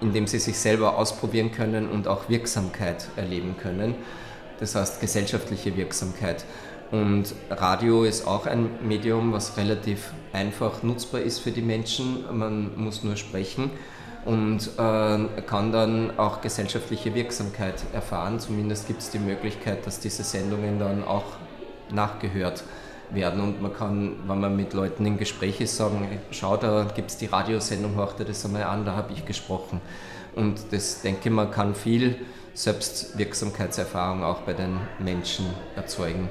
in 0.00 0.12
dem 0.12 0.26
sie 0.26 0.38
sich 0.38 0.58
selber 0.58 0.96
ausprobieren 0.96 1.52
können 1.52 1.88
und 1.88 2.08
auch 2.08 2.28
Wirksamkeit 2.28 3.08
erleben 3.16 3.56
können. 3.60 3.94
Das 4.60 4.74
heißt 4.74 5.00
gesellschaftliche 5.00 5.76
Wirksamkeit. 5.76 6.44
Und 6.90 7.34
Radio 7.50 8.02
ist 8.02 8.26
auch 8.26 8.46
ein 8.46 8.68
Medium, 8.82 9.32
was 9.32 9.56
relativ 9.56 10.12
einfach 10.32 10.82
nutzbar 10.82 11.20
ist 11.20 11.38
für 11.38 11.52
die 11.52 11.62
Menschen. 11.62 12.24
Man 12.36 12.72
muss 12.76 13.04
nur 13.04 13.16
sprechen 13.16 13.70
und 14.24 14.70
äh, 14.78 15.42
kann 15.46 15.72
dann 15.72 16.18
auch 16.18 16.40
gesellschaftliche 16.40 17.14
Wirksamkeit 17.14 17.74
erfahren. 17.92 18.38
Zumindest 18.38 18.86
gibt 18.86 19.00
es 19.00 19.10
die 19.10 19.18
Möglichkeit, 19.18 19.86
dass 19.86 20.00
diese 20.00 20.24
Sendungen 20.24 20.78
dann 20.78 21.04
auch 21.04 21.24
nachgehört 21.90 22.64
werden 23.10 23.40
und 23.40 23.60
man 23.60 23.72
kann, 23.74 24.16
wenn 24.26 24.40
man 24.40 24.54
mit 24.56 24.72
Leuten 24.72 25.04
im 25.04 25.18
Gespräch 25.18 25.60
ist, 25.60 25.76
sagen, 25.76 26.06
schau, 26.30 26.56
da 26.56 26.86
gibt 26.94 27.10
es 27.10 27.16
die 27.16 27.26
Radiosendung, 27.26 27.96
hör 27.96 28.12
dir 28.16 28.24
das 28.24 28.44
einmal 28.44 28.64
an, 28.64 28.84
da 28.84 28.94
habe 28.94 29.12
ich 29.12 29.24
gesprochen. 29.24 29.80
Und 30.36 30.60
das, 30.70 31.02
denke 31.02 31.28
ich, 31.28 31.34
man 31.34 31.50
kann 31.50 31.74
viel 31.74 32.16
Selbstwirksamkeitserfahrung 32.54 34.22
auch 34.22 34.40
bei 34.42 34.52
den 34.52 34.78
Menschen 34.98 35.46
erzeugen. 35.74 36.28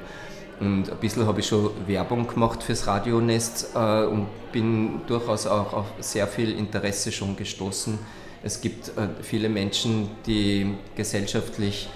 Und 0.59 0.91
ein 0.91 0.97
bisschen 0.97 1.25
habe 1.25 1.39
ich 1.39 1.47
schon 1.47 1.69
Werbung 1.87 2.27
gemacht 2.27 2.63
fürs 2.63 2.85
Radionest 2.85 3.69
äh, 3.75 4.03
und 4.03 4.27
bin 4.51 5.01
durchaus 5.07 5.47
auch 5.47 5.73
auf 5.73 5.85
sehr 5.99 6.27
viel 6.27 6.51
Interesse 6.51 7.11
schon 7.11 7.37
gestoßen. 7.37 7.97
Es 8.43 8.59
gibt 8.59 8.89
äh, 8.89 9.07
viele 9.21 9.47
Menschen, 9.47 10.09
die 10.25 10.75
gesellschaftliche 10.95 11.89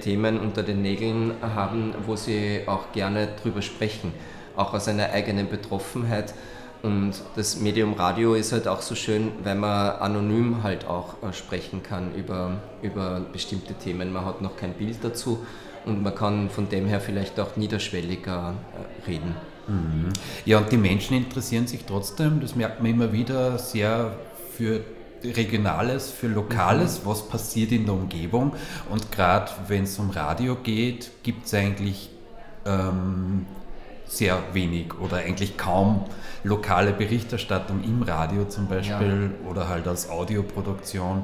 Themen 0.00 0.40
unter 0.40 0.62
den 0.62 0.80
Nägeln 0.80 1.34
haben, 1.42 1.94
wo 2.06 2.16
sie 2.16 2.62
auch 2.66 2.92
gerne 2.92 3.28
drüber 3.42 3.60
sprechen, 3.60 4.12
auch 4.56 4.72
aus 4.72 4.88
einer 4.88 5.10
eigenen 5.10 5.50
Betroffenheit. 5.50 6.32
Und 6.82 7.12
das 7.36 7.60
Medium 7.60 7.92
Radio 7.92 8.34
ist 8.34 8.52
halt 8.52 8.66
auch 8.66 8.80
so 8.80 8.94
schön, 8.94 9.32
weil 9.44 9.56
man 9.56 9.96
anonym 9.96 10.62
halt 10.62 10.86
auch 10.86 11.22
äh, 11.22 11.34
sprechen 11.34 11.82
kann 11.82 12.14
über, 12.14 12.62
über 12.80 13.20
bestimmte 13.30 13.74
Themen. 13.74 14.10
Man 14.10 14.24
hat 14.24 14.40
noch 14.40 14.56
kein 14.56 14.72
Bild 14.72 14.96
dazu 15.02 15.40
und 15.86 16.02
man 16.02 16.14
kann 16.14 16.50
von 16.50 16.68
dem 16.68 16.86
her 16.86 17.00
vielleicht 17.00 17.38
auch 17.40 17.56
niederschwelliger 17.56 18.54
äh, 18.54 19.10
reden. 19.10 19.34
Mhm. 19.66 20.08
Ja, 20.44 20.58
und 20.58 20.70
die 20.72 20.76
Menschen 20.76 21.16
interessieren 21.16 21.66
sich 21.66 21.84
trotzdem, 21.84 22.40
das 22.40 22.56
merkt 22.56 22.80
man 22.82 22.90
immer 22.90 23.12
wieder, 23.12 23.58
sehr 23.58 24.14
für 24.56 24.80
Regionales, 25.22 26.10
für 26.10 26.28
Lokales, 26.28 27.00
mhm. 27.00 27.08
was 27.08 27.28
passiert 27.28 27.72
in 27.72 27.84
der 27.84 27.94
Umgebung. 27.94 28.54
Und 28.90 29.12
gerade 29.12 29.50
wenn 29.68 29.84
es 29.84 29.98
um 29.98 30.10
Radio 30.10 30.56
geht, 30.56 31.10
gibt 31.22 31.46
es 31.46 31.54
eigentlich 31.54 32.10
ähm, 32.66 33.46
sehr 34.06 34.38
wenig 34.52 34.98
oder 34.98 35.18
eigentlich 35.18 35.56
kaum 35.56 36.04
lokale 36.42 36.92
Berichterstattung 36.92 37.84
im 37.84 38.02
Radio 38.02 38.44
zum 38.44 38.66
Beispiel 38.66 39.30
ja. 39.32 39.50
oder 39.50 39.68
halt 39.68 39.86
als 39.86 40.10
Audioproduktion. 40.10 41.22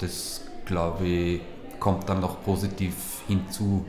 Das 0.00 0.42
glaube 0.64 1.06
ich 1.06 1.40
kommt 1.80 2.08
dann 2.08 2.20
noch 2.20 2.42
positiv 2.42 2.94
hinzu. 3.26 3.84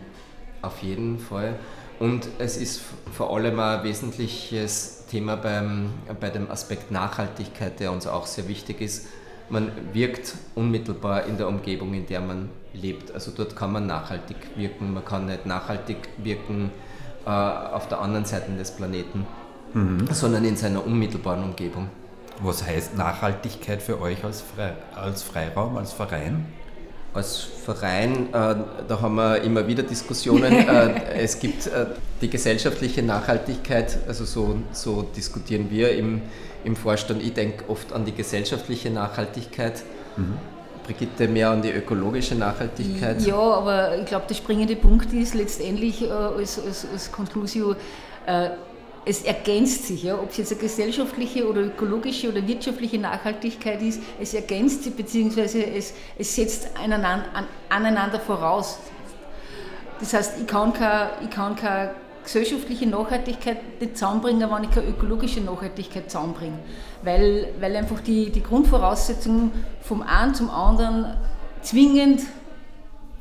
Auf 0.61 0.81
jeden 0.81 1.19
Fall. 1.19 1.55
Und 1.99 2.27
es 2.37 2.57
ist 2.57 2.81
vor 3.11 3.35
allem 3.35 3.59
ein 3.59 3.83
wesentliches 3.83 5.05
Thema 5.07 5.35
beim, 5.35 5.89
bei 6.19 6.29
dem 6.29 6.49
Aspekt 6.51 6.91
Nachhaltigkeit, 6.91 7.79
der 7.79 7.91
uns 7.91 8.05
auch 8.05 8.27
sehr 8.27 8.47
wichtig 8.47 8.81
ist. 8.81 9.07
Man 9.49 9.71
wirkt 9.93 10.35
unmittelbar 10.55 11.25
in 11.25 11.37
der 11.37 11.47
Umgebung, 11.47 11.93
in 11.93 12.05
der 12.05 12.19
man 12.19 12.49
lebt. 12.73 13.11
Also 13.13 13.31
dort 13.35 13.55
kann 13.55 13.71
man 13.71 13.87
nachhaltig 13.87 14.37
wirken. 14.55 14.93
Man 14.93 15.05
kann 15.05 15.25
nicht 15.25 15.45
nachhaltig 15.45 15.97
wirken 16.17 16.71
äh, 17.25 17.29
auf 17.29 17.87
der 17.87 18.01
anderen 18.01 18.25
Seite 18.25 18.51
des 18.51 18.71
Planeten, 18.71 19.25
mhm. 19.73 20.07
sondern 20.11 20.43
in 20.45 20.57
seiner 20.57 20.85
unmittelbaren 20.85 21.43
Umgebung. 21.43 21.89
Was 22.41 22.65
heißt 22.65 22.95
Nachhaltigkeit 22.95 23.81
für 23.81 23.99
euch 23.99 24.23
als, 24.23 24.41
Fre 24.41 24.73
als 24.93 25.23
Freiraum, 25.23 25.77
als 25.77 25.93
Verein? 25.93 26.45
Als 27.13 27.47
Verein, 27.65 28.27
äh, 28.33 28.55
da 28.87 29.01
haben 29.01 29.15
wir 29.15 29.41
immer 29.41 29.67
wieder 29.67 29.83
Diskussionen. 29.83 30.53
äh, 30.67 31.19
es 31.19 31.39
gibt 31.39 31.67
äh, 31.67 31.87
die 32.21 32.29
gesellschaftliche 32.29 33.01
Nachhaltigkeit, 33.01 33.99
also 34.07 34.25
so, 34.25 34.57
so 34.71 35.03
diskutieren 35.15 35.69
wir 35.69 35.91
im, 35.91 36.21
im 36.63 36.75
Vorstand. 36.75 37.23
Ich 37.23 37.33
denke 37.33 37.69
oft 37.69 37.93
an 37.93 38.05
die 38.05 38.13
gesellschaftliche 38.13 38.89
Nachhaltigkeit. 38.89 39.83
Mhm. 40.15 40.37
Brigitte 40.85 41.27
mehr 41.27 41.49
an 41.49 41.61
die 41.61 41.71
ökologische 41.71 42.35
Nachhaltigkeit. 42.35 43.21
Ja, 43.21 43.37
aber 43.37 43.97
ich 43.97 44.05
glaube, 44.05 44.25
der 44.29 44.35
springende 44.35 44.75
Punkt 44.77 45.11
ist 45.11 45.33
letztendlich 45.33 46.01
äh, 46.03 46.11
als, 46.11 46.57
als, 46.65 46.87
als 46.91 47.11
Conclusio, 47.11 47.75
äh, 48.25 48.49
es 49.07 49.21
ergänzt 49.21 49.87
sich, 49.87 50.03
ja, 50.03 50.15
ob 50.15 50.31
es 50.31 50.37
jetzt 50.37 50.51
eine 50.51 50.59
gesellschaftliche 50.59 51.49
oder 51.49 51.61
ökologische 51.61 52.29
oder 52.29 52.45
wirtschaftliche 52.45 52.97
Nachhaltigkeit 52.97 53.81
ist, 53.81 54.01
es 54.19 54.33
ergänzt 54.33 54.83
sich 54.83 54.93
beziehungsweise 54.93 55.65
es, 55.65 55.93
es 56.17 56.35
setzt 56.35 56.69
aneinander, 56.77 57.25
aneinander 57.69 58.19
voraus. 58.19 58.79
Das 60.01 60.13
heißt, 60.13 60.41
ich 60.41 60.47
kann 60.47 60.73
keine, 60.73 61.11
ich 61.23 61.29
kann 61.29 61.55
keine 61.55 61.91
gesellschaftliche 62.21 62.85
Nachhaltigkeit 62.85 63.79
nicht 63.79 63.97
zusammenbringen, 63.97 64.49
wenn 64.51 64.65
ich 64.65 64.71
keine 64.71 64.87
ökologische 64.87 65.39
Nachhaltigkeit 65.39 66.11
zusammenbringe. 66.11 66.59
Weil, 67.01 67.53
weil 67.61 67.77
einfach 67.77 68.01
die, 68.01 68.29
die 68.29 68.43
Grundvoraussetzungen 68.43 69.53
vom 69.81 70.01
einen 70.01 70.35
zum 70.35 70.49
anderen 70.49 71.15
zwingend 71.61 72.23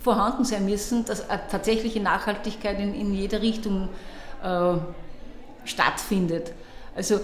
vorhanden 0.01 0.45
sein 0.45 0.65
müssen, 0.65 1.05
dass 1.05 1.31
eine 1.31 1.43
tatsächliche 1.49 2.01
Nachhaltigkeit 2.01 2.81
in, 2.81 2.93
in 2.93 3.15
jeder 3.15 3.41
Richtung 3.41 3.89
äh, 4.43 4.75
stattfindet. 5.67 6.53
Also 6.95 7.21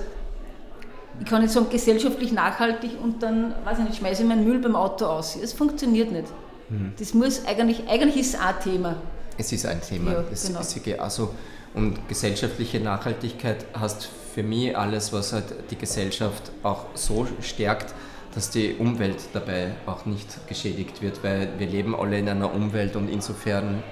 ich 1.20 1.26
kann 1.26 1.42
nicht 1.42 1.52
sagen, 1.52 1.66
gesellschaftlich 1.70 2.32
nachhaltig 2.32 2.92
und 3.02 3.22
dann, 3.22 3.54
weiß 3.64 3.78
ich 3.78 3.84
nicht, 3.84 3.96
schmeiße 3.98 4.22
ich 4.22 4.28
meinen 4.28 4.44
Müll 4.44 4.58
beim 4.58 4.76
Auto 4.76 5.06
aus. 5.06 5.36
Es 5.36 5.52
funktioniert 5.52 6.12
nicht. 6.12 6.26
Mhm. 6.68 6.92
Das 6.98 7.14
muss 7.14 7.44
eigentlich, 7.46 7.88
eigentlich 7.88 8.16
ist 8.16 8.34
es 8.34 8.40
ein 8.40 8.54
Thema. 8.62 8.96
Es 9.38 9.52
ist 9.52 9.66
ein 9.66 9.80
Thema. 9.80 10.12
Ja, 10.12 10.24
das 10.28 10.46
genau. 10.46 10.60
ist 10.60 11.00
also, 11.00 11.34
und 11.74 12.08
gesellschaftliche 12.08 12.80
Nachhaltigkeit 12.80 13.64
heißt 13.78 14.08
für 14.34 14.42
mich 14.42 14.76
alles, 14.76 15.12
was 15.12 15.32
halt 15.32 15.44
die 15.70 15.76
Gesellschaft 15.76 16.50
auch 16.62 16.86
so 16.94 17.26
stärkt, 17.40 17.94
dass 18.34 18.50
die 18.50 18.74
Umwelt 18.74 19.18
dabei 19.32 19.72
auch 19.86 20.06
nicht 20.06 20.48
geschädigt 20.48 21.02
wird, 21.02 21.22
weil 21.22 21.50
wir 21.58 21.66
leben 21.66 21.94
alle 21.94 22.18
in 22.18 22.28
einer 22.28 22.54
Umwelt 22.54 22.96
und 22.96 23.08
insofern 23.08 23.82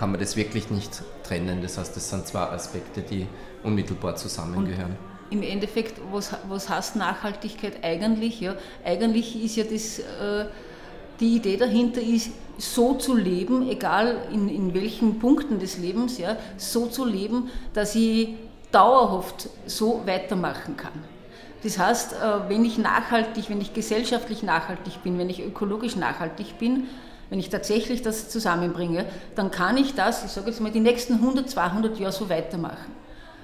kann 0.00 0.12
man 0.12 0.18
das 0.18 0.34
wirklich 0.34 0.70
nicht 0.70 1.02
trennen. 1.24 1.60
Das 1.60 1.76
heißt, 1.76 1.94
das 1.94 2.08
sind 2.08 2.26
zwei 2.26 2.44
Aspekte, 2.44 3.02
die 3.02 3.26
unmittelbar 3.62 4.16
zusammengehören. 4.16 4.96
Und 5.30 5.36
Im 5.36 5.42
Endeffekt, 5.42 6.00
was, 6.10 6.34
was 6.48 6.70
heißt 6.70 6.96
Nachhaltigkeit 6.96 7.84
eigentlich? 7.84 8.40
Ja? 8.40 8.54
Eigentlich 8.82 9.44
ist 9.44 9.56
ja 9.56 9.64
das, 9.64 9.98
äh, 9.98 10.46
die 11.20 11.36
Idee 11.36 11.58
dahinter 11.58 12.00
ist, 12.00 12.30
so 12.56 12.94
zu 12.94 13.14
leben, 13.14 13.68
egal 13.68 14.26
in, 14.32 14.48
in 14.48 14.72
welchen 14.72 15.18
Punkten 15.18 15.58
des 15.58 15.76
Lebens, 15.76 16.16
ja, 16.16 16.36
so 16.56 16.86
zu 16.86 17.04
leben, 17.04 17.50
dass 17.74 17.94
ich 17.94 18.30
dauerhaft 18.72 19.50
so 19.66 20.00
weitermachen 20.06 20.78
kann. 20.78 21.04
Das 21.62 21.78
heißt, 21.78 22.14
äh, 22.14 22.48
wenn 22.48 22.64
ich 22.64 22.78
nachhaltig, 22.78 23.50
wenn 23.50 23.60
ich 23.60 23.74
gesellschaftlich 23.74 24.42
nachhaltig 24.42 25.02
bin, 25.02 25.18
wenn 25.18 25.28
ich 25.28 25.44
ökologisch 25.44 25.96
nachhaltig 25.96 26.58
bin, 26.58 26.88
wenn 27.30 27.38
ich 27.38 27.48
tatsächlich 27.48 28.02
das 28.02 28.28
zusammenbringe, 28.28 29.06
dann 29.36 29.52
kann 29.52 29.76
ich 29.76 29.94
das, 29.94 30.24
ich 30.24 30.32
sage 30.32 30.50
jetzt 30.50 30.60
mal, 30.60 30.72
die 30.72 30.80
nächsten 30.80 31.14
100, 31.14 31.48
200 31.48 31.98
Jahre 31.98 32.12
so 32.12 32.28
weitermachen. 32.28 32.92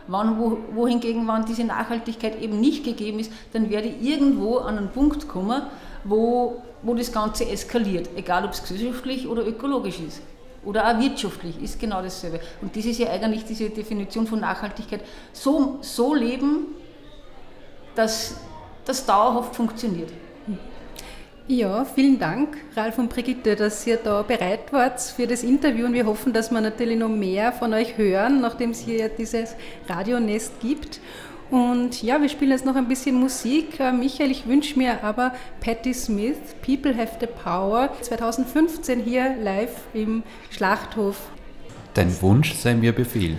Wann, 0.09 0.39
wo, 0.39 0.59
wohingegen, 0.75 1.27
wenn 1.27 1.45
diese 1.47 1.65
Nachhaltigkeit 1.65 2.41
eben 2.41 2.61
nicht 2.61 2.85
gegeben 2.85 3.21
ist, 3.21 3.33
dann 3.53 3.71
werde 3.71 3.89
ich 3.89 4.03
irgendwo 4.03 4.59
an 4.59 4.77
einen 4.77 4.89
Punkt 4.91 5.29
kommen, 5.29 5.63
wo, 6.05 6.63
wo 6.83 6.95
das 6.95 7.13
Ganze 7.13 7.49
eskaliert, 7.49 8.11
egal 8.17 8.45
ob 8.45 8.53
es 8.53 8.63
gesellschaftlich 8.63 9.27
oder 9.27 9.47
ökologisch 9.47 10.01
ist. 10.01 10.21
Oder 10.65 10.89
auch 10.89 11.01
wirtschaftlich 11.01 11.63
ist 11.63 11.79
genau 11.79 12.03
dasselbe. 12.03 12.41
Und 12.61 12.77
das 12.77 12.85
ist 12.85 12.99
ja 12.99 13.09
eigentlich 13.09 13.45
diese 13.45 13.71
Definition 13.71 14.27
von 14.27 14.41
Nachhaltigkeit. 14.41 15.01
So, 15.33 15.79
so 15.81 16.13
leben, 16.13 16.75
dass 17.95 18.37
das 18.85 19.07
dauerhaft 19.07 19.55
funktioniert. 19.55 20.11
Ja, 21.49 21.85
vielen 21.85 22.19
Dank, 22.19 22.57
Ralf 22.75 22.99
und 22.99 23.09
Brigitte, 23.09 23.55
dass 23.55 23.87
ihr 23.87 23.99
da 23.99 24.23
bereit 24.23 24.73
wart 24.73 25.01
für 25.01 25.29
das 25.29 25.45
Interview 25.45 25.87
und 25.87 25.93
wir 25.93 26.05
hoffen, 26.05 26.33
dass 26.33 26.51
wir 26.51 26.61
natürlich 26.61 26.99
noch 26.99 27.09
mehr 27.09 27.53
von 27.53 27.73
euch 27.73 27.97
hören, 27.97 28.41
nachdem 28.41 28.71
es 28.71 28.81
hier 28.81 28.97
ja 28.97 29.09
dieses 29.09 29.55
Radionest 29.89 30.59
gibt. 30.61 30.99
Und 31.49 32.03
ja, 32.03 32.21
wir 32.21 32.29
spielen 32.29 32.51
jetzt 32.51 32.65
noch 32.65 32.75
ein 32.75 32.89
bisschen 32.89 33.15
Musik. 33.15 33.79
Äh, 33.79 33.93
Michael, 33.93 34.33
ich 34.33 34.49
wünsche 34.49 34.77
mir 34.77 35.05
aber 35.05 35.35
Patti 35.61 35.95
Smith, 35.95 36.37
People 36.65 36.97
Have 36.97 37.19
the 37.21 37.29
Power, 37.29 37.91
2015 38.01 38.99
hier 38.99 39.37
live 39.41 39.83
im 39.95 40.25
Schlachthof. 40.51 41.31
Dein 41.95 42.21
Wunsch 42.23 42.55
sei 42.55 42.75
mir 42.75 42.93
Befehl. 42.93 43.39